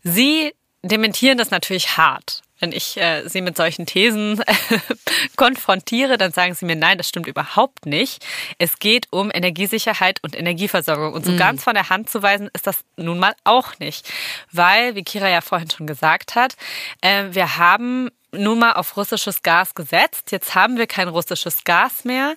Sie 0.02 0.52
dementieren 0.82 1.38
das 1.38 1.50
natürlich 1.50 1.96
hart. 1.96 2.42
Wenn 2.58 2.72
ich 2.72 2.96
äh, 2.96 3.28
sie 3.28 3.42
mit 3.42 3.56
solchen 3.56 3.84
Thesen 3.84 4.42
konfrontiere, 5.36 6.16
dann 6.16 6.32
sagen 6.32 6.54
sie 6.54 6.64
mir, 6.64 6.76
nein, 6.76 6.96
das 6.96 7.08
stimmt 7.08 7.26
überhaupt 7.26 7.84
nicht. 7.84 8.24
Es 8.58 8.78
geht 8.78 9.08
um 9.10 9.30
Energiesicherheit 9.30 10.20
und 10.22 10.34
Energieversorgung. 10.34 11.12
Und 11.12 11.26
so 11.26 11.32
mhm. 11.32 11.36
ganz 11.36 11.64
von 11.64 11.74
der 11.74 11.90
Hand 11.90 12.08
zu 12.08 12.22
weisen, 12.22 12.48
ist 12.54 12.66
das 12.66 12.78
nun 12.96 13.18
mal 13.18 13.34
auch 13.44 13.78
nicht. 13.78 14.10
Weil, 14.52 14.94
wie 14.94 15.04
Kira 15.04 15.28
ja 15.28 15.42
vorhin 15.42 15.70
schon 15.70 15.86
gesagt 15.86 16.34
hat, 16.34 16.56
äh, 17.02 17.24
wir 17.32 17.58
haben 17.58 18.10
nun 18.38 18.58
mal 18.58 18.72
auf 18.72 18.96
russisches 18.96 19.42
Gas 19.42 19.74
gesetzt. 19.74 20.32
Jetzt 20.32 20.54
haben 20.54 20.76
wir 20.76 20.86
kein 20.86 21.08
russisches 21.08 21.64
Gas 21.64 22.04
mehr. 22.04 22.34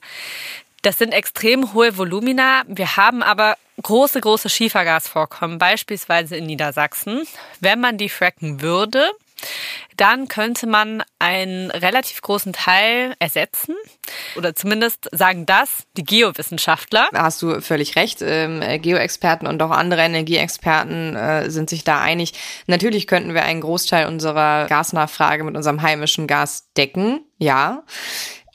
Das 0.82 0.98
sind 0.98 1.12
extrem 1.12 1.74
hohe 1.74 1.98
Volumina. 1.98 2.64
Wir 2.68 2.96
haben 2.96 3.22
aber 3.22 3.58
große, 3.82 4.22
große 4.22 4.50
Schiefergasvorkommen, 4.50 5.58
beispielsweise 5.58 6.38
in 6.38 6.46
Niedersachsen. 6.46 7.28
Wenn 7.60 7.80
man 7.80 7.98
die 7.98 8.10
fracken 8.10 8.62
würde, 8.62 9.12
dann 9.97 10.30
könnte 10.30 10.65
man 10.65 11.04
einen 11.19 11.71
relativ 11.71 12.21
großen 12.21 12.54
Teil 12.54 13.15
ersetzen. 13.19 13.75
Oder 14.38 14.56
zumindest 14.56 15.10
sagen 15.12 15.45
das 15.45 15.84
die 15.97 16.04
Geowissenschaftler. 16.04 17.10
Hast 17.13 17.41
du 17.41 17.60
völlig 17.60 17.97
recht. 17.97 18.19
Ähm, 18.21 18.62
Geoexperten 18.82 19.45
und 19.47 19.62
auch 19.62 19.71
andere 19.71 20.02
Energieexperten 20.02 21.15
äh, 21.15 21.49
sind 21.49 21.69
sich 21.69 21.84
da 21.84 21.99
einig. 21.99 22.34
Natürlich 22.67 23.08
könnten 23.08 23.34
wir 23.34 23.43
einen 23.43 23.62
Großteil 23.62 24.08
unserer 24.08 24.67
Gasnachfrage 24.67 25.43
mit 25.43 25.58
unserem 25.58 25.82
heimischen 25.82 26.28
Gas 26.28 26.71
decken. 26.78 27.25
Ja. 27.38 27.84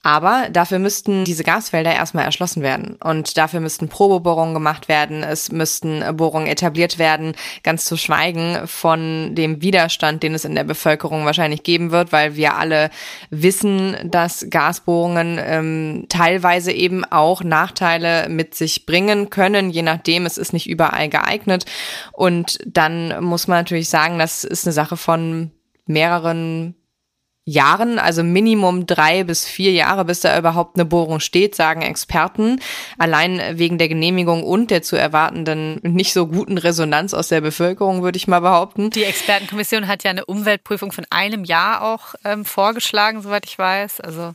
Aber 0.04 0.48
dafür 0.50 0.78
müssten 0.78 1.24
diese 1.24 1.44
Gasfelder 1.44 1.94
erstmal 1.94 2.26
erschlossen 2.26 2.62
werden. 2.62 2.96
Und 3.02 3.38
dafür 3.38 3.60
müssten 3.60 3.88
Probebohrungen 3.88 4.52
gemacht 4.52 4.86
werden. 4.86 5.22
Es 5.22 5.50
müssten 5.50 6.04
Bohrungen 6.14 6.46
etabliert 6.46 6.98
werden. 6.98 7.34
Ganz 7.62 7.86
zu 7.86 7.96
schweigen 7.96 8.66
von 8.66 9.34
dem 9.34 9.62
Widerstand, 9.62 10.22
den 10.22 10.34
es 10.34 10.44
in 10.44 10.54
der 10.54 10.64
Bevölkerung 10.64 11.24
wahrscheinlich 11.24 11.62
geben 11.62 11.90
wird, 11.90 12.12
weil 12.12 12.36
wir 12.36 12.54
alle 12.54 12.90
wissen, 13.30 13.96
dass 14.04 14.46
Gasbohrungen 14.50 15.40
ähm, 15.42 16.04
teilweise 16.10 16.70
eben 16.70 17.06
auch 17.06 17.42
Nachteile 17.42 18.28
mit 18.28 18.54
sich 18.54 18.84
bringen 18.84 19.30
können. 19.30 19.70
Je 19.70 19.82
nachdem, 19.82 20.26
es 20.26 20.36
ist 20.36 20.52
nicht 20.52 20.68
überall 20.68 21.08
geeignet. 21.08 21.64
Und 22.12 22.58
dann 22.66 23.24
muss 23.24 23.48
man 23.48 23.56
natürlich 23.56 23.88
sagen, 23.88 24.18
das 24.18 24.44
ist 24.44 24.66
eine 24.66 24.74
Sache 24.74 24.98
von 24.98 25.50
mehreren 25.86 26.74
Jahren, 27.46 27.98
also 27.98 28.22
Minimum 28.22 28.86
drei 28.86 29.22
bis 29.22 29.44
vier 29.44 29.72
Jahre, 29.72 30.06
bis 30.06 30.20
da 30.20 30.38
überhaupt 30.38 30.76
eine 30.76 30.86
Bohrung 30.86 31.20
steht, 31.20 31.54
sagen 31.54 31.82
Experten. 31.82 32.58
Allein 32.96 33.58
wegen 33.58 33.76
der 33.76 33.88
Genehmigung 33.88 34.42
und 34.44 34.70
der 34.70 34.82
zu 34.82 34.96
erwartenden 34.96 35.78
nicht 35.82 36.14
so 36.14 36.26
guten 36.26 36.56
Resonanz 36.56 37.12
aus 37.12 37.28
der 37.28 37.42
Bevölkerung, 37.42 38.02
würde 38.02 38.16
ich 38.16 38.28
mal 38.28 38.40
behaupten. 38.40 38.88
Die 38.90 39.04
Expertenkommission 39.04 39.88
hat 39.88 40.04
ja 40.04 40.10
eine 40.10 40.24
Umweltprüfung 40.24 40.90
von 40.90 41.04
einem 41.10 41.44
Jahr 41.44 41.82
auch 41.82 42.14
ähm, 42.24 42.46
vorgeschlagen, 42.46 43.20
soweit 43.20 43.44
ich 43.44 43.58
weiß. 43.58 44.00
Also 44.00 44.34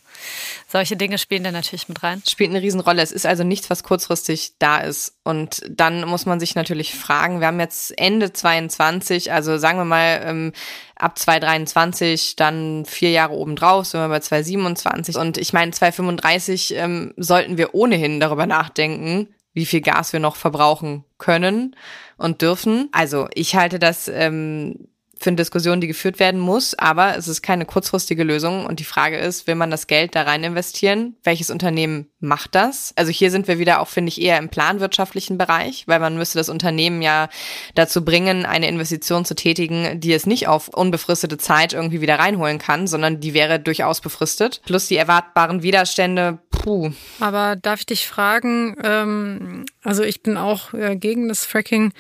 solche 0.68 0.96
Dinge 0.96 1.18
spielen 1.18 1.44
da 1.44 1.52
natürlich 1.52 1.90
mit 1.90 2.04
rein. 2.04 2.22
Spielt 2.28 2.52
eine 2.52 2.62
Riesenrolle. 2.62 3.02
Es 3.02 3.12
ist 3.12 3.26
also 3.26 3.44
nichts, 3.44 3.72
was 3.72 3.84
kurzfristig 3.84 4.54
da 4.60 4.78
ist. 4.78 5.16
Und 5.24 5.64
dann 5.68 6.08
muss 6.08 6.28
man 6.28 6.40
sich 6.40 6.54
natürlich 6.54 6.94
fragen, 6.94 7.40
wir 7.40 7.48
haben 7.48 7.60
jetzt 7.60 7.98
Ende 7.98 8.34
22, 8.34 9.32
also 9.32 9.58
sagen 9.58 9.80
wir 9.80 9.86
mal, 9.86 10.22
ähm, 10.24 10.54
ab 11.00 11.18
2023 11.18 12.36
dann 12.36 12.86
vier 12.86 13.12
Jahre 13.12 13.34
obendrauf, 13.34 13.86
sind 13.86 14.02
wir 14.02 14.10
bei 14.10 14.20
2027. 14.20 15.16
Und 15.16 15.38
ich 15.38 15.54
meine, 15.54 15.72
2035 15.72 16.76
ähm, 16.76 17.14
sollten 17.18 17.58
wir 17.58 17.74
ohnehin 17.74 18.20
darüber 18.20 18.46
nachdenken, 18.46 19.34
wie 19.54 19.66
viel 19.66 19.82
Gas 19.82 20.14
wir 20.14 20.20
noch 20.20 20.36
verbrauchen 20.36 21.06
können 21.18 21.76
und 22.18 22.42
dürfen. 22.42 22.90
Also 22.92 23.28
ich 23.34 23.56
halte 23.56 23.80
das 23.80 24.08
ähm, 24.08 24.90
für 25.20 25.30
eine 25.30 25.36
Diskussion, 25.36 25.82
die 25.82 25.88
geführt 25.88 26.20
werden 26.20 26.40
muss, 26.40 26.74
aber 26.76 27.18
es 27.18 27.28
ist 27.28 27.42
keine 27.42 27.66
kurzfristige 27.66 28.24
Lösung. 28.24 28.66
Und 28.66 28.80
die 28.80 28.86
Frage 28.86 29.18
ist, 29.18 29.48
will 29.48 29.56
man 29.56 29.70
das 29.70 29.88
Geld 29.88 30.16
da 30.16 30.22
rein 30.22 30.44
investieren? 30.44 31.16
Welches 31.24 31.50
Unternehmen 31.50 32.08
macht 32.22 32.56
das? 32.56 32.94
Also 32.96 33.12
hier 33.12 33.30
sind 33.30 33.48
wir 33.48 33.60
wieder 33.60 33.82
auch, 33.82 33.90
finde 33.90 34.10
ich, 34.10 34.22
eher 34.22 34.38
im 34.38 34.48
planwirtschaftlichen 34.48 35.38
Bereich, 35.38 35.84
weil 35.88 36.00
man 36.00 36.18
müsste 36.18 36.38
das 36.38 36.48
Unternehmen 36.48 37.02
ja 37.02 37.28
dazu 37.76 38.06
bringen, 38.06 38.46
eine 38.46 38.70
Investition 38.70 39.26
zu 39.26 39.36
tätigen, 39.36 40.00
die 40.00 40.14
es 40.14 40.26
nicht 40.26 40.48
auf 40.48 40.70
unbefristete 40.70 41.38
Zeit 41.38 41.74
irgendwie 41.74 42.02
wieder 42.02 42.18
reinholen 42.18 42.58
kann, 42.58 42.88
sondern 42.88 43.20
die 43.20 43.34
wäre 43.34 43.60
durchaus 43.60 44.00
befristet. 44.00 44.62
Plus 44.66 44.88
die 44.88 44.96
erwartbaren 44.96 45.64
Widerstände, 45.64 46.40
puh. 46.50 46.92
Aber 47.20 47.58
darf 47.58 47.82
ich 47.82 47.86
dich 47.88 48.08
fragen, 48.08 48.76
ähm, 48.84 49.66
also 49.84 50.04
ich 50.04 50.24
bin 50.24 50.38
auch 50.38 50.74
äh, 50.74 50.96
gegen 50.96 51.28
das 51.28 51.46
Fracking. 51.46 51.92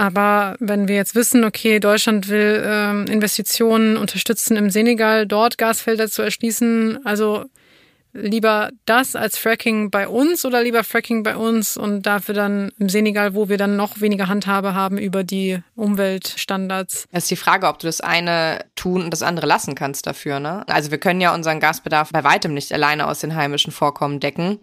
Aber 0.00 0.56
wenn 0.60 0.88
wir 0.88 0.94
jetzt 0.94 1.14
wissen, 1.14 1.44
okay, 1.44 1.78
Deutschland 1.78 2.30
will 2.30 2.62
ähm, 2.64 3.04
Investitionen 3.04 3.98
unterstützen 3.98 4.56
im 4.56 4.70
Senegal, 4.70 5.26
dort 5.26 5.58
Gasfelder 5.58 6.08
zu 6.08 6.22
erschließen, 6.22 7.04
also 7.04 7.44
lieber 8.14 8.70
das 8.86 9.14
als 9.14 9.36
Fracking 9.36 9.90
bei 9.90 10.08
uns 10.08 10.46
oder 10.46 10.62
lieber 10.62 10.84
Fracking 10.84 11.22
bei 11.22 11.36
uns 11.36 11.76
und 11.76 12.06
dafür 12.06 12.34
dann 12.34 12.72
im 12.78 12.88
Senegal, 12.88 13.34
wo 13.34 13.50
wir 13.50 13.58
dann 13.58 13.76
noch 13.76 14.00
weniger 14.00 14.28
Handhabe 14.28 14.72
haben 14.74 14.96
über 14.96 15.22
die 15.22 15.58
Umweltstandards? 15.74 17.06
Es 17.12 17.24
ist 17.24 17.30
die 17.32 17.36
Frage, 17.36 17.66
ob 17.66 17.78
du 17.78 17.86
das 17.86 18.00
eine 18.00 18.64
tun 18.76 19.04
und 19.04 19.10
das 19.10 19.22
andere 19.22 19.44
lassen 19.44 19.74
kannst 19.74 20.06
dafür. 20.06 20.40
Ne? 20.40 20.64
Also 20.66 20.90
wir 20.90 20.98
können 20.98 21.20
ja 21.20 21.34
unseren 21.34 21.60
Gasbedarf 21.60 22.10
bei 22.10 22.24
weitem 22.24 22.54
nicht 22.54 22.72
alleine 22.72 23.06
aus 23.06 23.18
den 23.18 23.34
heimischen 23.34 23.70
Vorkommen 23.70 24.18
decken. 24.18 24.60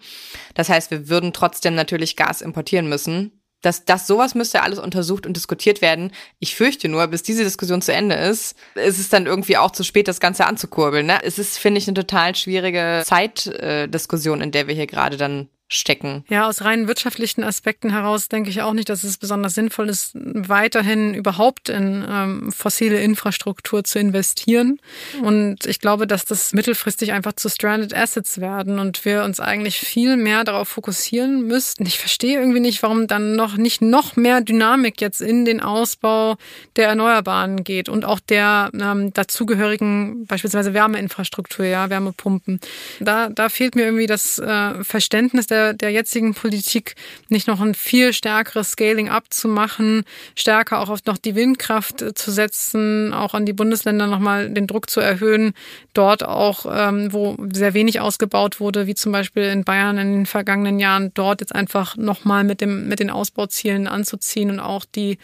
Das 0.56 0.68
heißt, 0.68 0.90
wir 0.90 1.10
würden 1.10 1.32
trotzdem 1.32 1.76
natürlich 1.76 2.16
Gas 2.16 2.42
importieren 2.42 2.90
müssen 2.90 3.34
dass 3.62 3.86
das 3.86 4.08
sowas 4.08 4.36
müsste 4.36 4.62
alles 4.62 4.80
untersucht 4.80 5.26
und 5.26 5.36
diskutiert 5.36 5.82
werden. 5.82 6.12
Ich 6.40 6.56
fürchte 6.56 6.90
nur, 6.90 7.08
bis 7.08 7.24
diese 7.24 7.44
Diskussion 7.44 7.82
zu 7.82 7.94
Ende 7.94 8.16
ist, 8.16 8.56
ist 8.76 9.00
es 9.00 9.10
dann 9.10 9.26
irgendwie 9.26 9.58
auch 9.58 9.72
zu 9.72 9.84
spät, 9.84 10.08
das 10.08 10.20
Ganze 10.20 10.46
anzukurbeln. 10.46 11.06
Ne? 11.06 11.20
Es 11.24 11.40
ist, 11.40 11.58
finde 11.58 11.80
ich, 11.80 11.88
eine 11.88 11.96
total 11.96 12.36
schwierige 12.36 13.04
Zeitdiskussion, 13.06 14.42
in 14.42 14.52
der 14.52 14.68
wir 14.68 14.76
hier 14.76 14.88
gerade 14.88 15.18
dann 15.18 15.50
stecken. 15.70 16.24
Ja, 16.30 16.48
aus 16.48 16.62
rein 16.64 16.88
wirtschaftlichen 16.88 17.44
Aspekten 17.44 17.92
heraus 17.92 18.30
denke 18.30 18.50
ich 18.50 18.62
auch 18.62 18.74
nicht, 18.74 18.88
dass 18.88 19.04
es 19.04 19.18
besonders 19.18 19.54
sinnvoll 19.54 19.90
ist, 19.90 20.12
weiterhin 20.14 21.14
überhaupt 21.14 21.68
in 21.68 22.06
ähm, 22.10 22.52
fossile 22.54 23.02
Infrastruktur 23.02 23.84
zu 23.84 24.00
investieren. 24.00 24.80
Und 25.22 25.66
ich 25.66 25.80
glaube, 25.80 26.08
dass 26.08 26.24
das 26.24 26.54
mittelfristig 26.54 27.12
einfach 27.12 27.34
zu 27.34 27.50
Stranded 27.50 27.94
Assets 27.94 28.40
werden 28.40 28.80
und 28.80 29.04
wir 29.04 29.24
uns 29.24 29.42
eigentlich 29.42 29.80
viel 29.80 30.16
mehr 30.16 30.46
darauf 30.46 30.70
fokussieren 30.70 31.48
müssten. 31.48 31.86
Ich 31.86 32.00
verstehe 32.00 32.40
irgendwie 32.40 32.62
nicht, 32.62 32.82
warum 32.82 33.08
dann 33.08 33.36
noch 33.36 33.58
nicht 33.58 33.82
noch 33.82 34.16
mehr 34.16 34.40
Dynamik 34.40 35.02
jetzt 35.02 35.22
in 35.22 35.44
den 35.44 35.60
Ausbau 35.60 36.38
der 36.78 36.88
Erneuerbaren 36.88 37.66
geht 37.66 37.90
und 37.90 38.06
auch 38.06 38.22
der 38.22 38.72
ähm, 38.74 39.12
dazugehörigen 39.14 40.26
beispielsweise 40.28 40.74
Wärmeinfrastruktur, 40.74 41.66
ja, 41.66 41.90
Wärmepumpen. 41.90 42.62
Da, 43.02 43.28
da 43.28 43.50
fehlt 43.50 43.76
mir 43.76 43.84
irgendwie 43.84 44.08
das 44.08 44.40
äh, 44.40 44.84
Verständnis 44.84 45.48
der 45.48 45.57
der, 45.58 45.74
der 45.74 45.92
jetzigen 45.92 46.34
Politik 46.34 46.96
nicht 47.30 47.48
noch 47.48 47.60
ein 47.62 47.74
viel 47.74 48.14
stärkeres 48.14 48.72
Scaling-up 48.72 49.26
zu 49.30 49.48
machen, 49.48 50.04
stärker 50.36 50.80
auch 50.80 50.90
auf 50.90 51.06
noch 51.06 51.18
die 51.18 51.36
Windkraft 51.36 52.02
äh, 52.02 52.14
zu 52.14 52.32
setzen, 52.32 53.14
auch 53.14 53.34
an 53.34 53.46
die 53.46 53.54
Bundesländer 53.54 54.08
nochmal 54.08 54.50
den 54.50 54.68
Druck 54.68 54.90
zu 54.90 55.00
erhöhen, 55.00 55.54
dort 55.94 56.24
auch, 56.24 56.66
ähm, 56.70 57.12
wo 57.12 57.36
sehr 57.52 57.74
wenig 57.74 58.00
ausgebaut 58.00 58.60
wurde, 58.60 58.88
wie 58.88 58.96
zum 58.96 59.12
Beispiel 59.12 59.44
in 59.44 59.64
Bayern 59.64 59.98
in 59.98 60.14
den 60.14 60.26
vergangenen 60.26 60.80
Jahren, 60.80 61.12
dort 61.14 61.42
jetzt 61.42 61.56
einfach 61.56 61.98
nochmal 61.98 62.44
mit 62.44 62.62
dem, 62.62 62.88
mit 62.88 63.00
den 63.00 63.10
Ausbauzielen 63.10 63.88
anzuziehen 63.88 64.52
und 64.52 64.60
auch 64.60 64.86
die, 64.86 65.18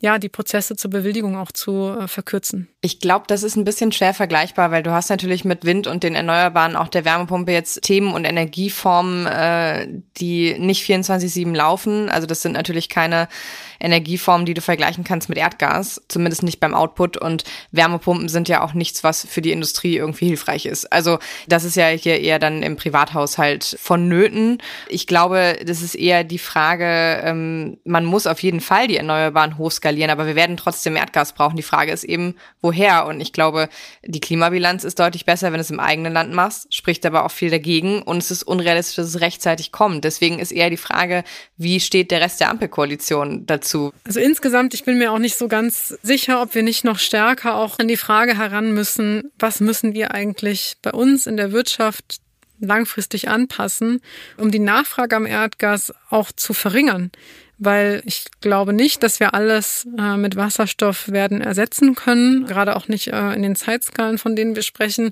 ja, 0.00 0.18
die 0.18 0.28
Prozesse 0.28 0.76
zur 0.76 0.90
Bewilligung 0.90 1.36
auch 1.36 1.52
zu 1.52 1.94
äh, 2.00 2.08
verkürzen. 2.08 2.68
Ich 2.80 3.00
glaube, 3.00 3.24
das 3.28 3.42
ist 3.42 3.56
ein 3.56 3.64
bisschen 3.64 3.92
schwer 3.92 4.14
vergleichbar, 4.14 4.70
weil 4.70 4.82
du 4.82 4.92
hast 4.92 5.10
natürlich 5.10 5.44
mit 5.44 5.64
Wind 5.64 5.86
und 5.86 6.02
den 6.02 6.14
Erneuerbaren 6.14 6.76
auch 6.76 6.88
der 6.88 7.04
Wärmepumpe 7.04 7.52
jetzt 7.52 7.82
Themen 7.82 8.12
und 8.12 8.24
Energieformen, 8.24 9.26
äh, 9.26 9.73
die 10.16 10.58
nicht 10.58 10.88
24-7 10.88 11.54
laufen. 11.54 12.08
Also 12.08 12.26
das 12.26 12.42
sind 12.42 12.52
natürlich 12.52 12.88
keine 12.88 13.28
Energieformen, 13.84 14.46
die 14.46 14.54
du 14.54 14.60
vergleichen 14.60 15.04
kannst 15.04 15.28
mit 15.28 15.38
Erdgas, 15.38 16.02
zumindest 16.08 16.42
nicht 16.42 16.58
beim 16.58 16.74
Output. 16.74 17.16
Und 17.16 17.44
Wärmepumpen 17.70 18.28
sind 18.28 18.48
ja 18.48 18.62
auch 18.62 18.74
nichts, 18.74 19.04
was 19.04 19.26
für 19.26 19.42
die 19.42 19.52
Industrie 19.52 19.96
irgendwie 19.96 20.26
hilfreich 20.26 20.66
ist. 20.66 20.92
Also 20.92 21.18
das 21.46 21.64
ist 21.64 21.76
ja 21.76 21.88
hier 21.88 22.20
eher 22.20 22.38
dann 22.38 22.62
im 22.62 22.76
Privathaushalt 22.76 23.76
vonnöten. 23.80 24.58
Ich 24.88 25.06
glaube, 25.06 25.58
das 25.64 25.82
ist 25.82 25.94
eher 25.94 26.24
die 26.24 26.38
Frage, 26.38 27.20
ähm, 27.22 27.78
man 27.84 28.04
muss 28.04 28.26
auf 28.26 28.42
jeden 28.42 28.60
Fall 28.60 28.88
die 28.88 28.96
Erneuerbaren 28.96 29.58
hochskalieren, 29.58 30.10
aber 30.10 30.26
wir 30.26 30.36
werden 30.36 30.56
trotzdem 30.56 30.96
Erdgas 30.96 31.34
brauchen. 31.34 31.56
Die 31.56 31.62
Frage 31.62 31.92
ist 31.92 32.04
eben, 32.04 32.36
woher? 32.62 33.06
Und 33.06 33.20
ich 33.20 33.32
glaube, 33.32 33.68
die 34.04 34.20
Klimabilanz 34.20 34.84
ist 34.84 34.98
deutlich 34.98 35.26
besser, 35.26 35.48
wenn 35.48 35.58
du 35.58 35.60
es 35.60 35.70
im 35.70 35.80
eigenen 35.80 36.12
Land 36.12 36.32
machst, 36.32 36.74
spricht 36.74 37.04
aber 37.04 37.24
auch 37.24 37.30
viel 37.30 37.50
dagegen 37.50 38.02
und 38.02 38.18
es 38.18 38.30
ist 38.30 38.42
unrealistisch, 38.42 38.96
dass 38.96 39.08
es 39.08 39.20
rechtzeitig 39.20 39.72
kommt. 39.72 40.04
Deswegen 40.04 40.38
ist 40.38 40.52
eher 40.52 40.70
die 40.70 40.76
Frage, 40.76 41.24
wie 41.56 41.80
steht 41.80 42.10
der 42.10 42.20
Rest 42.20 42.40
der 42.40 42.50
Ampelkoalition 42.50 43.46
dazu? 43.46 43.73
Dazu? 43.74 43.92
Also 44.04 44.20
insgesamt, 44.20 44.74
ich 44.74 44.84
bin 44.84 44.98
mir 44.98 45.12
auch 45.12 45.18
nicht 45.18 45.36
so 45.36 45.48
ganz 45.48 45.98
sicher, 46.02 46.40
ob 46.42 46.54
wir 46.54 46.62
nicht 46.62 46.84
noch 46.84 46.98
stärker 46.98 47.56
auch 47.56 47.78
an 47.78 47.88
die 47.88 47.96
Frage 47.96 48.38
heran 48.38 48.72
müssen, 48.72 49.30
was 49.38 49.60
müssen 49.60 49.94
wir 49.94 50.12
eigentlich 50.12 50.76
bei 50.82 50.92
uns 50.92 51.26
in 51.26 51.36
der 51.36 51.52
Wirtschaft 51.52 52.20
langfristig 52.60 53.28
anpassen, 53.28 54.00
um 54.38 54.50
die 54.50 54.60
Nachfrage 54.60 55.16
am 55.16 55.26
Erdgas 55.26 55.92
auch 56.08 56.30
zu 56.32 56.54
verringern 56.54 57.10
weil 57.58 58.02
ich 58.04 58.24
glaube 58.40 58.72
nicht, 58.72 59.02
dass 59.02 59.20
wir 59.20 59.34
alles 59.34 59.86
äh, 59.98 60.16
mit 60.16 60.36
Wasserstoff 60.36 61.08
werden 61.08 61.40
ersetzen 61.40 61.94
können, 61.94 62.46
gerade 62.46 62.76
auch 62.76 62.88
nicht 62.88 63.08
äh, 63.08 63.32
in 63.32 63.42
den 63.42 63.56
Zeitskalen, 63.56 64.18
von 64.18 64.36
denen 64.36 64.56
wir 64.56 64.62
sprechen. 64.62 65.10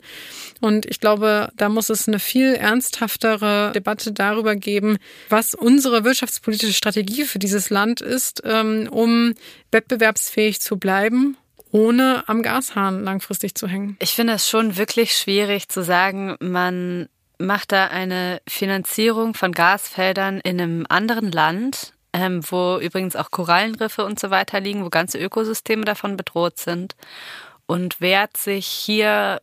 Und 0.60 0.86
ich 0.86 1.00
glaube, 1.00 1.50
da 1.56 1.68
muss 1.68 1.88
es 1.88 2.08
eine 2.08 2.18
viel 2.18 2.54
ernsthaftere 2.54 3.72
Debatte 3.74 4.12
darüber 4.12 4.56
geben, 4.56 4.98
was 5.28 5.54
unsere 5.54 6.04
wirtschaftspolitische 6.04 6.72
Strategie 6.72 7.24
für 7.24 7.38
dieses 7.38 7.70
Land 7.70 8.00
ist, 8.00 8.42
ähm, 8.44 8.88
um 8.90 9.34
wettbewerbsfähig 9.70 10.60
zu 10.60 10.76
bleiben 10.78 11.36
ohne 11.74 12.24
am 12.26 12.42
Gashahn 12.42 13.02
langfristig 13.02 13.54
zu 13.54 13.66
hängen. 13.66 13.96
Ich 13.98 14.12
finde 14.12 14.34
es 14.34 14.46
schon 14.46 14.76
wirklich 14.76 15.16
schwierig 15.16 15.70
zu 15.70 15.82
sagen, 15.82 16.36
man 16.38 17.08
macht 17.38 17.72
da 17.72 17.86
eine 17.86 18.40
Finanzierung 18.46 19.34
von 19.34 19.52
Gasfeldern 19.52 20.40
in 20.40 20.60
einem 20.60 20.86
anderen 20.88 21.32
Land 21.32 21.94
ähm, 22.12 22.42
wo 22.50 22.78
übrigens 22.78 23.16
auch 23.16 23.30
Korallenriffe 23.30 24.04
und 24.04 24.20
so 24.20 24.30
weiter 24.30 24.60
liegen, 24.60 24.84
wo 24.84 24.90
ganze 24.90 25.18
Ökosysteme 25.18 25.84
davon 25.84 26.16
bedroht 26.16 26.58
sind 26.58 26.94
und 27.66 28.00
wehrt 28.00 28.36
sich 28.36 28.66
hier 28.66 29.40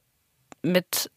mit 0.61 1.09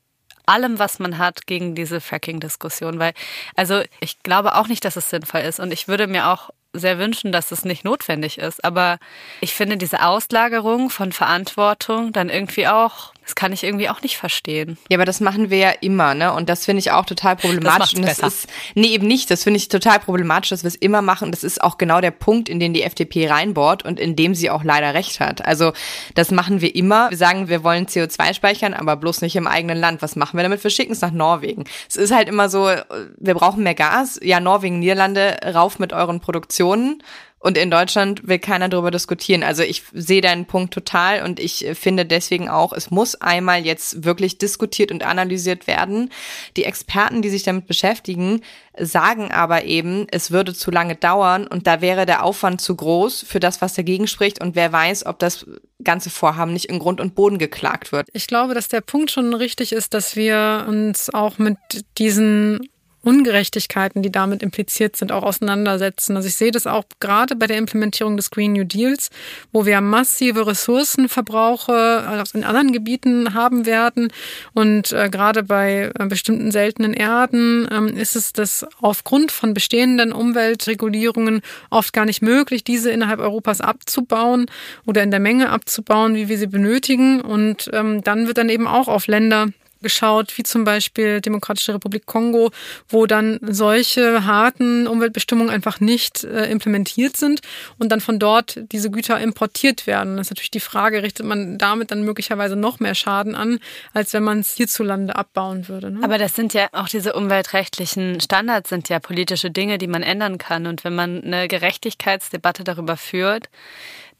allem, 0.46 0.78
was 0.78 0.98
man 0.98 1.18
hat, 1.18 1.46
gegen 1.46 1.74
diese 1.74 2.00
Fracking-Diskussion. 2.00 2.98
Weil, 2.98 3.12
also 3.56 3.82
ich 4.00 4.22
glaube 4.22 4.54
auch 4.54 4.68
nicht, 4.68 4.84
dass 4.84 4.96
es 4.96 5.10
sinnvoll 5.10 5.40
ist. 5.40 5.60
Und 5.60 5.72
ich 5.72 5.88
würde 5.88 6.06
mir 6.06 6.28
auch 6.28 6.50
sehr 6.72 6.98
wünschen, 6.98 7.32
dass 7.32 7.52
es 7.52 7.64
nicht 7.64 7.84
notwendig 7.84 8.38
ist. 8.38 8.64
Aber 8.64 8.98
ich 9.40 9.54
finde 9.54 9.76
diese 9.76 10.04
Auslagerung 10.04 10.90
von 10.90 11.12
Verantwortung 11.12 12.12
dann 12.12 12.28
irgendwie 12.28 12.68
auch 12.68 13.12
das 13.22 13.36
kann 13.36 13.52
ich 13.52 13.62
irgendwie 13.62 13.88
auch 13.88 14.02
nicht 14.02 14.16
verstehen. 14.16 14.78
Ja, 14.88 14.98
aber 14.98 15.04
das 15.04 15.20
machen 15.20 15.48
wir 15.48 15.58
ja 15.58 15.70
immer, 15.80 16.12
ne? 16.14 16.32
Und 16.32 16.48
das 16.48 16.64
finde 16.64 16.80
ich 16.80 16.90
auch 16.90 17.04
total 17.04 17.36
problematisch. 17.36 17.94
Das, 17.94 18.16
das 18.16 18.34
ist, 18.34 18.48
nee, 18.74 18.88
eben 18.88 19.06
nicht. 19.06 19.30
Das 19.30 19.44
finde 19.44 19.58
ich 19.58 19.68
total 19.68 20.00
problematisch, 20.00 20.50
dass 20.50 20.64
wir 20.64 20.68
es 20.68 20.74
immer 20.74 21.02
machen. 21.02 21.30
Das 21.30 21.44
ist 21.44 21.62
auch 21.62 21.78
genau 21.78 22.00
der 22.00 22.10
Punkt, 22.10 22.48
in 22.48 22.58
den 22.58 22.74
die 22.74 22.82
FDP 22.82 23.28
reinbohrt 23.28 23.84
und 23.84 24.00
in 24.00 24.16
dem 24.16 24.34
sie 24.34 24.50
auch 24.50 24.64
leider 24.64 24.94
recht 24.94 25.20
hat. 25.20 25.44
Also, 25.44 25.72
das 26.16 26.32
machen 26.32 26.60
wir 26.60 26.74
immer. 26.74 27.10
Wir 27.10 27.16
sagen, 27.16 27.48
wir 27.48 27.62
wollen 27.62 27.86
CO2 27.86 28.34
speichern, 28.34 28.74
aber 28.74 28.96
bloß 28.96 29.22
nicht 29.22 29.36
im 29.36 29.46
eigenen 29.46 29.78
Land. 29.78 30.02
Was 30.02 30.16
machen 30.16 30.36
wir 30.36 30.42
damit? 30.42 30.64
Wir 30.64 30.70
schicken 30.70 30.92
es 30.92 31.00
nach 31.00 31.12
Norwegen. 31.12 31.64
Es 31.88 31.94
ist 31.94 32.12
halt 32.12 32.28
immer 32.28 32.48
so, 32.48 32.70
wir 33.18 33.34
brauchen 33.34 33.62
mehr 33.62 33.76
Gas. 33.76 34.18
Ja, 34.20 34.40
Norwegen, 34.40 34.80
Niederlande, 34.80 35.36
rauf 35.54 35.78
mit 35.78 35.92
euren 35.92 36.18
Produktionen 36.18 36.61
Sanktionen 36.62 37.02
und 37.38 37.58
in 37.58 37.72
Deutschland 37.72 38.28
will 38.28 38.38
keiner 38.38 38.68
darüber 38.68 38.92
diskutieren. 38.92 39.42
Also 39.42 39.64
ich 39.64 39.82
sehe 39.92 40.20
deinen 40.20 40.46
Punkt 40.46 40.72
total 40.72 41.24
und 41.24 41.40
ich 41.40 41.66
finde 41.74 42.06
deswegen 42.06 42.48
auch, 42.48 42.72
es 42.72 42.92
muss 42.92 43.16
einmal 43.16 43.66
jetzt 43.66 44.04
wirklich 44.04 44.38
diskutiert 44.38 44.92
und 44.92 45.04
analysiert 45.04 45.66
werden. 45.66 46.10
Die 46.56 46.64
Experten, 46.64 47.20
die 47.20 47.30
sich 47.30 47.42
damit 47.42 47.66
beschäftigen, 47.66 48.42
sagen 48.78 49.32
aber 49.32 49.64
eben, 49.64 50.06
es 50.12 50.30
würde 50.30 50.54
zu 50.54 50.70
lange 50.70 50.94
dauern 50.94 51.48
und 51.48 51.66
da 51.66 51.80
wäre 51.80 52.06
der 52.06 52.22
Aufwand 52.22 52.60
zu 52.60 52.76
groß 52.76 53.24
für 53.26 53.40
das, 53.40 53.60
was 53.60 53.74
dagegen 53.74 54.06
spricht 54.06 54.40
und 54.40 54.54
wer 54.54 54.72
weiß, 54.72 55.06
ob 55.06 55.18
das 55.18 55.44
ganze 55.82 56.10
Vorhaben 56.10 56.52
nicht 56.52 56.66
in 56.66 56.78
Grund 56.78 57.00
und 57.00 57.16
Boden 57.16 57.38
geklagt 57.38 57.90
wird. 57.90 58.06
Ich 58.12 58.28
glaube, 58.28 58.54
dass 58.54 58.68
der 58.68 58.82
Punkt 58.82 59.10
schon 59.10 59.34
richtig 59.34 59.72
ist, 59.72 59.94
dass 59.94 60.14
wir 60.14 60.64
uns 60.68 61.12
auch 61.12 61.38
mit 61.38 61.58
diesen 61.98 62.60
Ungerechtigkeiten, 63.02 64.02
die 64.02 64.12
damit 64.12 64.42
impliziert 64.42 64.96
sind, 64.96 65.12
auch 65.12 65.22
auseinandersetzen. 65.22 66.16
Also 66.16 66.28
ich 66.28 66.36
sehe 66.36 66.50
das 66.52 66.66
auch 66.66 66.84
gerade 67.00 67.36
bei 67.36 67.46
der 67.46 67.58
Implementierung 67.58 68.16
des 68.16 68.30
Green 68.30 68.52
New 68.52 68.64
Deals, 68.64 69.10
wo 69.52 69.66
wir 69.66 69.80
massive 69.80 70.46
Ressourcenverbrauche 70.46 72.22
in 72.34 72.44
anderen 72.44 72.72
Gebieten 72.72 73.34
haben 73.34 73.66
werden. 73.66 74.12
Und 74.54 74.92
äh, 74.92 75.08
gerade 75.10 75.42
bei 75.42 75.90
äh, 75.98 76.06
bestimmten 76.06 76.52
seltenen 76.52 76.94
Erden 76.94 77.68
ähm, 77.70 77.88
ist 77.88 78.16
es 78.16 78.32
das 78.32 78.64
aufgrund 78.80 79.32
von 79.32 79.54
bestehenden 79.54 80.12
Umweltregulierungen 80.12 81.42
oft 81.70 81.92
gar 81.92 82.04
nicht 82.04 82.22
möglich, 82.22 82.64
diese 82.64 82.90
innerhalb 82.90 83.20
Europas 83.20 83.60
abzubauen 83.60 84.46
oder 84.86 85.02
in 85.02 85.10
der 85.10 85.20
Menge 85.20 85.50
abzubauen, 85.50 86.14
wie 86.14 86.28
wir 86.28 86.38
sie 86.38 86.46
benötigen. 86.46 87.20
Und 87.20 87.70
ähm, 87.72 88.02
dann 88.02 88.26
wird 88.26 88.38
dann 88.38 88.48
eben 88.48 88.66
auch 88.66 88.88
auf 88.88 89.06
Länder 89.06 89.48
geschaut, 89.82 90.36
wie 90.38 90.42
zum 90.42 90.64
Beispiel 90.64 91.20
Demokratische 91.20 91.74
Republik 91.74 92.06
Kongo, 92.06 92.50
wo 92.88 93.06
dann 93.06 93.38
solche 93.42 94.24
harten 94.24 94.86
Umweltbestimmungen 94.86 95.52
einfach 95.52 95.80
nicht 95.80 96.24
äh, 96.24 96.50
implementiert 96.50 97.16
sind 97.16 97.40
und 97.78 97.90
dann 97.90 98.00
von 98.00 98.18
dort 98.18 98.60
diese 98.72 98.90
Güter 98.90 99.20
importiert 99.20 99.86
werden. 99.86 100.16
Das 100.16 100.26
ist 100.26 100.30
natürlich 100.30 100.50
die 100.50 100.60
Frage, 100.60 101.02
richtet 101.02 101.26
man 101.26 101.58
damit 101.58 101.90
dann 101.90 102.02
möglicherweise 102.02 102.56
noch 102.56 102.80
mehr 102.80 102.94
Schaden 102.94 103.34
an, 103.34 103.58
als 103.92 104.12
wenn 104.12 104.22
man 104.22 104.40
es 104.40 104.54
hierzulande 104.54 105.16
abbauen 105.16 105.68
würde. 105.68 105.90
Ne? 105.90 106.00
Aber 106.02 106.18
das 106.18 106.34
sind 106.34 106.54
ja 106.54 106.68
auch 106.72 106.88
diese 106.88 107.12
umweltrechtlichen 107.14 108.20
Standards, 108.20 108.70
sind 108.70 108.88
ja 108.88 109.00
politische 109.00 109.50
Dinge, 109.50 109.78
die 109.78 109.86
man 109.86 110.02
ändern 110.02 110.38
kann. 110.38 110.66
Und 110.66 110.84
wenn 110.84 110.94
man 110.94 111.22
eine 111.22 111.48
Gerechtigkeitsdebatte 111.48 112.64
darüber 112.64 112.96
führt, 112.96 113.48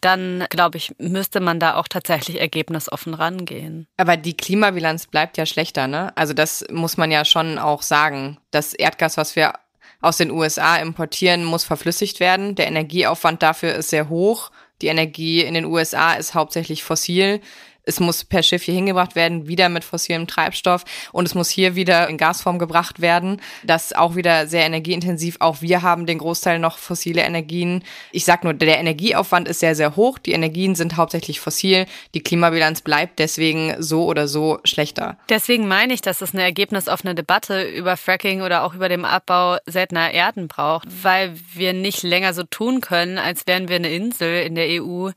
dann 0.02 0.44
glaube 0.50 0.78
ich, 0.78 0.94
müsste 0.98 1.40
man 1.40 1.58
da 1.58 1.76
auch 1.76 1.88
tatsächlich 1.88 2.40
ergebnisoffen 2.40 3.14
rangehen. 3.14 3.86
Aber 3.96 4.16
die 4.16 4.36
Klimabilanz 4.36 5.06
bleibt 5.06 5.38
ja 5.38 5.46
schlechter, 5.46 5.86
ne? 5.86 6.12
Also 6.16 6.34
das 6.34 6.64
muss 6.70 6.96
man 6.96 7.10
ja 7.10 7.24
schon 7.24 7.58
auch 7.58 7.82
sagen. 7.82 8.38
Das 8.50 8.74
Erdgas, 8.74 9.16
was 9.16 9.36
wir 9.36 9.54
aus 10.00 10.16
den 10.16 10.30
USA 10.30 10.76
importieren, 10.76 11.44
muss 11.44 11.64
verflüssigt 11.64 12.20
werden. 12.20 12.54
Der 12.54 12.66
Energieaufwand 12.66 13.42
dafür 13.42 13.74
ist 13.74 13.90
sehr 13.90 14.08
hoch. 14.08 14.50
Die 14.82 14.88
Energie 14.88 15.42
in 15.42 15.54
den 15.54 15.64
USA 15.64 16.14
ist 16.14 16.34
hauptsächlich 16.34 16.82
fossil 16.82 17.40
es 17.84 18.00
muss 18.00 18.24
per 18.24 18.42
Schiff 18.42 18.62
hier 18.62 18.74
hingebracht 18.74 19.14
werden, 19.14 19.48
wieder 19.48 19.68
mit 19.68 19.84
fossilem 19.84 20.26
Treibstoff 20.26 20.84
und 21.12 21.26
es 21.26 21.34
muss 21.34 21.48
hier 21.48 21.74
wieder 21.74 22.08
in 22.08 22.16
Gasform 22.16 22.58
gebracht 22.58 23.00
werden. 23.00 23.40
Das 23.64 23.92
auch 23.92 24.14
wieder 24.14 24.46
sehr 24.46 24.64
energieintensiv. 24.64 25.36
Auch 25.40 25.62
wir 25.62 25.82
haben 25.82 26.06
den 26.06 26.18
Großteil 26.18 26.58
noch 26.58 26.78
fossile 26.78 27.22
Energien. 27.22 27.82
Ich 28.12 28.24
sag 28.24 28.44
nur, 28.44 28.54
der 28.54 28.78
Energieaufwand 28.78 29.48
ist 29.48 29.60
sehr, 29.60 29.74
sehr 29.74 29.96
hoch. 29.96 30.18
Die 30.18 30.32
Energien 30.32 30.74
sind 30.74 30.96
hauptsächlich 30.96 31.40
fossil. 31.40 31.86
Die 32.14 32.22
Klimabilanz 32.22 32.82
bleibt 32.82 33.18
deswegen 33.18 33.74
so 33.82 34.04
oder 34.04 34.28
so 34.28 34.58
schlechter. 34.64 35.18
Deswegen 35.28 35.66
meine 35.66 35.94
ich, 35.94 36.02
dass 36.02 36.20
es 36.20 36.34
eine 36.34 36.42
ergebnisoffene 36.42 37.14
Debatte 37.14 37.62
über 37.62 37.96
Fracking 37.96 38.42
oder 38.42 38.64
auch 38.64 38.74
über 38.74 38.88
den 38.88 39.04
Abbau 39.04 39.56
seltener 39.66 40.12
Erden 40.12 40.48
braucht, 40.48 40.86
weil 41.02 41.34
wir 41.54 41.72
nicht 41.72 42.02
länger 42.02 42.34
so 42.34 42.44
tun 42.44 42.80
können, 42.80 43.18
als 43.18 43.46
wären 43.46 43.68
wir 43.68 43.76
eine 43.76 43.90
Insel 43.90 44.44
in 44.44 44.54
der 44.54 44.82
EU, 44.82 45.10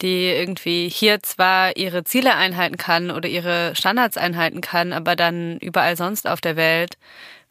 die 0.00 0.26
irgendwie 0.26 0.88
hier 0.88 1.22
zwar 1.22 1.76
ihre 1.76 2.04
Ziele 2.04 2.34
einhalten 2.34 2.76
kann 2.76 3.10
oder 3.10 3.28
ihre 3.28 3.74
Standards 3.76 4.16
einhalten 4.16 4.60
kann, 4.60 4.92
aber 4.92 5.16
dann 5.16 5.58
überall 5.58 5.96
sonst 5.96 6.26
auf 6.26 6.40
der 6.40 6.56
Welt 6.56 6.96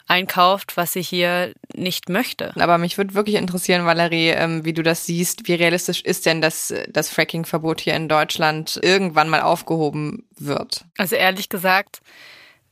einkauft, 0.08 0.76
was 0.76 0.94
sie 0.94 1.02
hier 1.02 1.54
nicht 1.74 2.10
möchte. 2.10 2.54
Aber 2.60 2.78
mich 2.78 2.98
würde 2.98 3.14
wirklich 3.14 3.38
interessieren, 3.38 3.86
Valerie, 3.86 4.30
ähm, 4.30 4.66
wie 4.66 4.74
du 4.74 4.84
das 4.84 5.06
siehst. 5.06 5.48
Wie 5.48 5.54
realistisch 5.54 6.02
ist 6.02 6.26
denn, 6.26 6.42
dass 6.42 6.74
das 6.90 7.10
Fracking-Verbot 7.10 7.80
hier 7.80 7.94
in 7.94 8.10
Deutschland 8.10 8.78
irgendwann 8.84 9.30
mal 9.30 9.42
aufgehoben 9.42 10.28
wird? 10.38 10.84
Also 10.98 11.16
ehrlich 11.16 11.48
gesagt, 11.48 12.02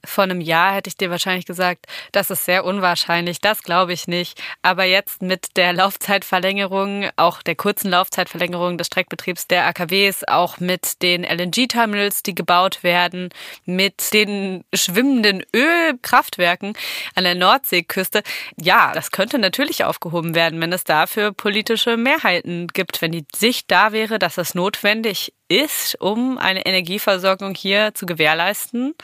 vor 0.05 0.23
einem 0.23 0.41
Jahr 0.41 0.73
hätte 0.73 0.87
ich 0.87 0.97
dir 0.97 1.09
wahrscheinlich 1.09 1.45
gesagt, 1.45 1.85
das 2.11 2.29
ist 2.29 2.45
sehr 2.45 2.65
unwahrscheinlich, 2.65 3.41
das 3.41 3.63
glaube 3.63 3.93
ich 3.93 4.07
nicht. 4.07 4.41
Aber 4.61 4.83
jetzt 4.83 5.21
mit 5.21 5.57
der 5.57 5.73
Laufzeitverlängerung, 5.73 7.09
auch 7.15 7.41
der 7.41 7.55
kurzen 7.55 7.89
Laufzeitverlängerung 7.89 8.77
des 8.77 8.87
Streckbetriebs 8.87 9.47
der 9.47 9.65
AKWs, 9.67 10.23
auch 10.25 10.59
mit 10.59 11.01
den 11.01 11.23
LNG-Terminals, 11.23 12.23
die 12.23 12.35
gebaut 12.35 12.83
werden, 12.83 13.29
mit 13.65 14.13
den 14.13 14.63
schwimmenden 14.73 15.43
Ölkraftwerken 15.55 16.73
an 17.15 17.23
der 17.23 17.35
Nordseeküste, 17.35 18.23
ja, 18.59 18.91
das 18.93 19.11
könnte 19.11 19.39
natürlich 19.39 19.83
aufgehoben 19.83 20.35
werden, 20.35 20.61
wenn 20.61 20.73
es 20.73 20.83
dafür 20.83 21.31
politische 21.31 21.97
Mehrheiten 21.97 22.67
gibt, 22.67 23.01
wenn 23.01 23.11
die 23.11 23.25
Sicht 23.35 23.69
da 23.71 23.91
wäre, 23.91 24.19
dass 24.19 24.37
es 24.37 24.55
notwendig 24.55 25.33
ist, 25.49 25.99
um 25.99 26.37
eine 26.37 26.65
Energieversorgung 26.65 27.55
hier 27.55 27.93
zu 27.93 28.05
gewährleisten, 28.05 28.95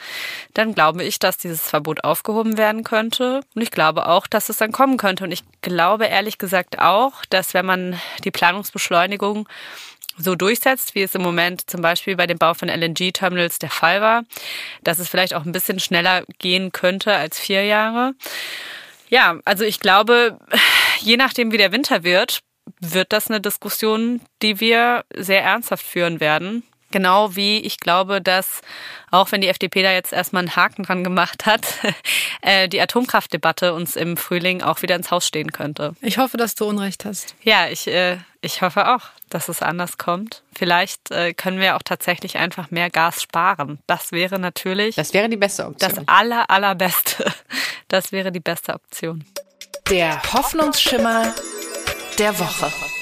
dann 0.54 0.74
glaube 0.74 1.04
ich, 1.04 1.18
dass 1.18 1.36
dieses 1.36 1.68
Verbot 1.68 2.04
aufgehoben 2.04 2.56
werden 2.56 2.84
könnte. 2.84 3.40
Und 3.54 3.62
ich 3.62 3.70
glaube 3.70 4.08
auch, 4.08 4.26
dass 4.26 4.48
es 4.48 4.58
dann 4.58 4.72
kommen 4.72 4.96
könnte. 4.96 5.24
Und 5.24 5.32
ich 5.32 5.42
glaube 5.60 6.06
ehrlich 6.06 6.38
gesagt 6.38 6.78
auch, 6.78 7.24
dass 7.28 7.52
wenn 7.52 7.66
man 7.66 8.00
die 8.24 8.30
Planungsbeschleunigung 8.30 9.48
so 10.18 10.34
durchsetzt, 10.34 10.94
wie 10.94 11.02
es 11.02 11.14
im 11.14 11.22
Moment 11.22 11.68
zum 11.68 11.82
Beispiel 11.82 12.16
bei 12.16 12.26
dem 12.26 12.38
Bau 12.38 12.54
von 12.54 12.68
LNG-Terminals 12.68 13.58
der 13.58 13.70
Fall 13.70 14.00
war, 14.00 14.22
dass 14.82 14.98
es 14.98 15.08
vielleicht 15.08 15.34
auch 15.34 15.44
ein 15.44 15.52
bisschen 15.52 15.80
schneller 15.80 16.24
gehen 16.38 16.72
könnte 16.72 17.14
als 17.14 17.38
vier 17.38 17.64
Jahre. 17.64 18.14
Ja, 19.08 19.38
also 19.44 19.64
ich 19.64 19.80
glaube, 19.80 20.38
je 21.00 21.16
nachdem, 21.16 21.52
wie 21.52 21.58
der 21.58 21.72
Winter 21.72 22.02
wird, 22.02 22.40
wird 22.80 23.12
das 23.12 23.28
eine 23.28 23.40
Diskussion, 23.40 24.20
die 24.42 24.60
wir 24.60 25.04
sehr 25.14 25.42
ernsthaft 25.42 25.84
führen 25.84 26.20
werden. 26.20 26.62
Genau 26.92 27.34
wie 27.34 27.58
ich 27.58 27.78
glaube, 27.78 28.22
dass 28.22 28.60
auch 29.10 29.32
wenn 29.32 29.40
die 29.40 29.48
FDP 29.48 29.82
da 29.82 29.92
jetzt 29.92 30.12
erstmal 30.12 30.40
einen 30.40 30.54
Haken 30.56 30.84
dran 30.84 31.02
gemacht 31.02 31.44
hat, 31.44 31.66
äh, 32.42 32.68
die 32.68 32.80
Atomkraftdebatte 32.80 33.74
uns 33.74 33.96
im 33.96 34.16
Frühling 34.16 34.62
auch 34.62 34.82
wieder 34.82 34.94
ins 34.94 35.10
Haus 35.10 35.26
stehen 35.26 35.52
könnte. 35.52 35.94
Ich 36.00 36.18
hoffe, 36.18 36.36
dass 36.36 36.54
du 36.54 36.64
Unrecht 36.64 37.04
hast. 37.04 37.34
Ja, 37.42 37.68
ich, 37.68 37.88
äh, 37.88 38.18
ich 38.40 38.62
hoffe 38.62 38.94
auch, 38.94 39.02
dass 39.30 39.48
es 39.48 39.62
anders 39.62 39.98
kommt. 39.98 40.42
Vielleicht 40.56 41.10
äh, 41.10 41.34
können 41.34 41.58
wir 41.58 41.76
auch 41.76 41.82
tatsächlich 41.82 42.36
einfach 42.36 42.70
mehr 42.70 42.88
Gas 42.88 43.20
sparen. 43.20 43.80
Das 43.86 44.12
wäre 44.12 44.38
natürlich. 44.38 44.94
Das 44.94 45.12
wäre 45.12 45.28
die 45.28 45.36
beste 45.36 45.66
Option. 45.66 45.92
Das 45.94 46.08
aller, 46.08 46.50
allerbeste. 46.50 47.32
Das 47.88 48.10
wäre 48.10 48.32
die 48.32 48.40
beste 48.40 48.74
Option. 48.74 49.24
Der 49.88 50.20
Hoffnungsschimmer 50.32 51.32
der 52.18 52.38
Woche. 52.38 52.95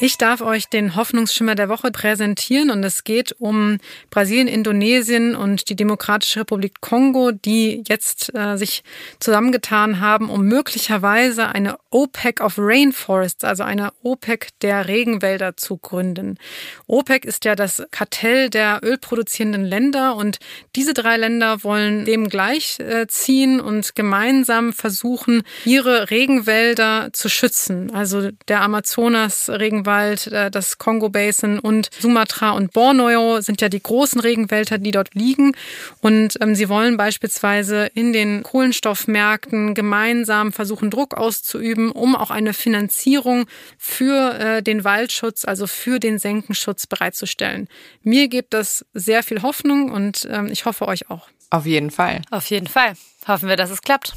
Ich 0.00 0.16
darf 0.16 0.42
euch 0.42 0.68
den 0.68 0.94
Hoffnungsschimmer 0.94 1.56
der 1.56 1.68
Woche 1.68 1.90
präsentieren 1.90 2.70
und 2.70 2.84
es 2.84 3.02
geht 3.02 3.34
um 3.40 3.78
Brasilien, 4.10 4.46
Indonesien 4.46 5.34
und 5.34 5.68
die 5.70 5.74
Demokratische 5.74 6.40
Republik 6.40 6.80
Kongo, 6.80 7.32
die 7.32 7.82
jetzt 7.88 8.32
äh, 8.32 8.56
sich 8.56 8.84
zusammengetan 9.18 9.98
haben, 9.98 10.30
um 10.30 10.44
möglicherweise 10.44 11.48
eine 11.48 11.78
OPEC 11.90 12.40
of 12.40 12.54
Rainforests, 12.58 13.42
also 13.42 13.64
eine 13.64 13.90
OPEC 14.04 14.50
der 14.62 14.86
Regenwälder 14.86 15.56
zu 15.56 15.78
gründen. 15.78 16.38
OPEC 16.86 17.24
ist 17.24 17.44
ja 17.44 17.56
das 17.56 17.82
Kartell 17.90 18.50
der 18.50 18.78
ölproduzierenden 18.84 19.64
Länder 19.64 20.14
und 20.14 20.38
diese 20.76 20.94
drei 20.94 21.16
Länder 21.16 21.64
wollen 21.64 22.04
dem 22.04 22.28
gleichziehen 22.28 23.58
und 23.58 23.96
gemeinsam 23.96 24.72
versuchen, 24.72 25.42
ihre 25.64 26.10
Regenwälder 26.10 27.08
zu 27.12 27.28
schützen. 27.28 27.92
Also 27.92 28.30
der 28.46 28.62
Amazonas-Regenwald 28.62 29.87
Regenwald, 29.87 29.87
äh, 29.88 30.50
das 30.50 30.78
Kongo 30.78 31.08
Basin 31.08 31.58
und 31.58 31.90
Sumatra 31.98 32.52
und 32.52 32.72
Borneo 32.72 33.40
sind 33.40 33.60
ja 33.60 33.68
die 33.68 33.82
großen 33.82 34.20
Regenwälder, 34.20 34.78
die 34.78 34.90
dort 34.90 35.14
liegen. 35.14 35.52
Und 36.00 36.38
ähm, 36.40 36.54
sie 36.54 36.68
wollen 36.68 36.96
beispielsweise 36.96 37.86
in 37.94 38.12
den 38.12 38.42
Kohlenstoffmärkten 38.42 39.74
gemeinsam 39.74 40.52
versuchen, 40.52 40.90
Druck 40.90 41.14
auszuüben, 41.14 41.90
um 41.90 42.14
auch 42.14 42.30
eine 42.30 42.54
Finanzierung 42.54 43.46
für 43.76 44.38
äh, 44.38 44.62
den 44.62 44.84
Waldschutz, 44.84 45.44
also 45.44 45.66
für 45.66 45.98
den 45.98 46.18
Senkenschutz 46.18 46.86
bereitzustellen. 46.86 47.68
Mir 48.02 48.28
gibt 48.28 48.54
das 48.54 48.84
sehr 48.94 49.22
viel 49.22 49.42
Hoffnung 49.42 49.90
und 49.90 50.28
ähm, 50.30 50.48
ich 50.50 50.64
hoffe 50.64 50.86
euch 50.86 51.10
auch. 51.10 51.28
Auf 51.50 51.66
jeden 51.66 51.90
Fall. 51.90 52.22
Auf 52.30 52.46
jeden 52.46 52.66
Fall. 52.66 52.92
Hoffen 53.26 53.48
wir, 53.48 53.56
dass 53.56 53.70
es 53.70 53.82
klappt. 53.82 54.14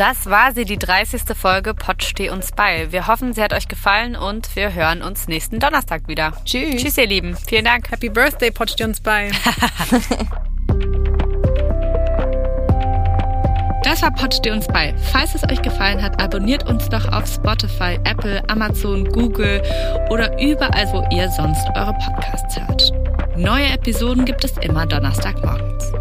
Das 0.00 0.30
war 0.30 0.54
sie, 0.54 0.64
die 0.64 0.78
30. 0.78 1.36
Folge 1.36 1.74
Pott 1.74 2.02
steh 2.02 2.30
uns 2.30 2.52
bei. 2.52 2.90
Wir 2.90 3.06
hoffen, 3.06 3.34
sie 3.34 3.42
hat 3.42 3.52
euch 3.52 3.68
gefallen 3.68 4.16
und 4.16 4.56
wir 4.56 4.72
hören 4.72 5.02
uns 5.02 5.28
nächsten 5.28 5.60
Donnerstag 5.60 6.08
wieder. 6.08 6.32
Tschüss. 6.46 6.80
Tschüss, 6.80 6.96
ihr 6.96 7.06
Lieben. 7.06 7.36
Vielen 7.36 7.66
Dank. 7.66 7.90
Happy 7.90 8.08
Birthday, 8.08 8.50
Pott 8.50 8.70
steh 8.70 8.84
uns 8.84 8.98
bei. 9.02 9.30
Das 13.82 14.02
war 14.02 14.12
Pod 14.12 14.32
Steh 14.32 14.52
uns 14.52 14.68
bei. 14.68 14.94
Falls 15.10 15.34
es 15.34 15.42
euch 15.42 15.60
gefallen 15.62 16.00
hat, 16.00 16.22
abonniert 16.22 16.68
uns 16.68 16.88
doch 16.88 17.10
auf 17.12 17.26
Spotify, 17.26 17.98
Apple, 18.04 18.40
Amazon, 18.48 19.04
Google 19.04 19.60
oder 20.10 20.40
überall, 20.40 20.86
wo 20.92 21.04
ihr 21.10 21.28
sonst 21.30 21.66
eure 21.74 21.94
Podcasts 21.94 22.56
hört. 22.56 22.92
Neue 23.36 23.66
Episoden 23.66 24.24
gibt 24.24 24.44
es 24.44 24.56
immer 24.58 24.86
Donnerstagmorgens. 24.86 25.92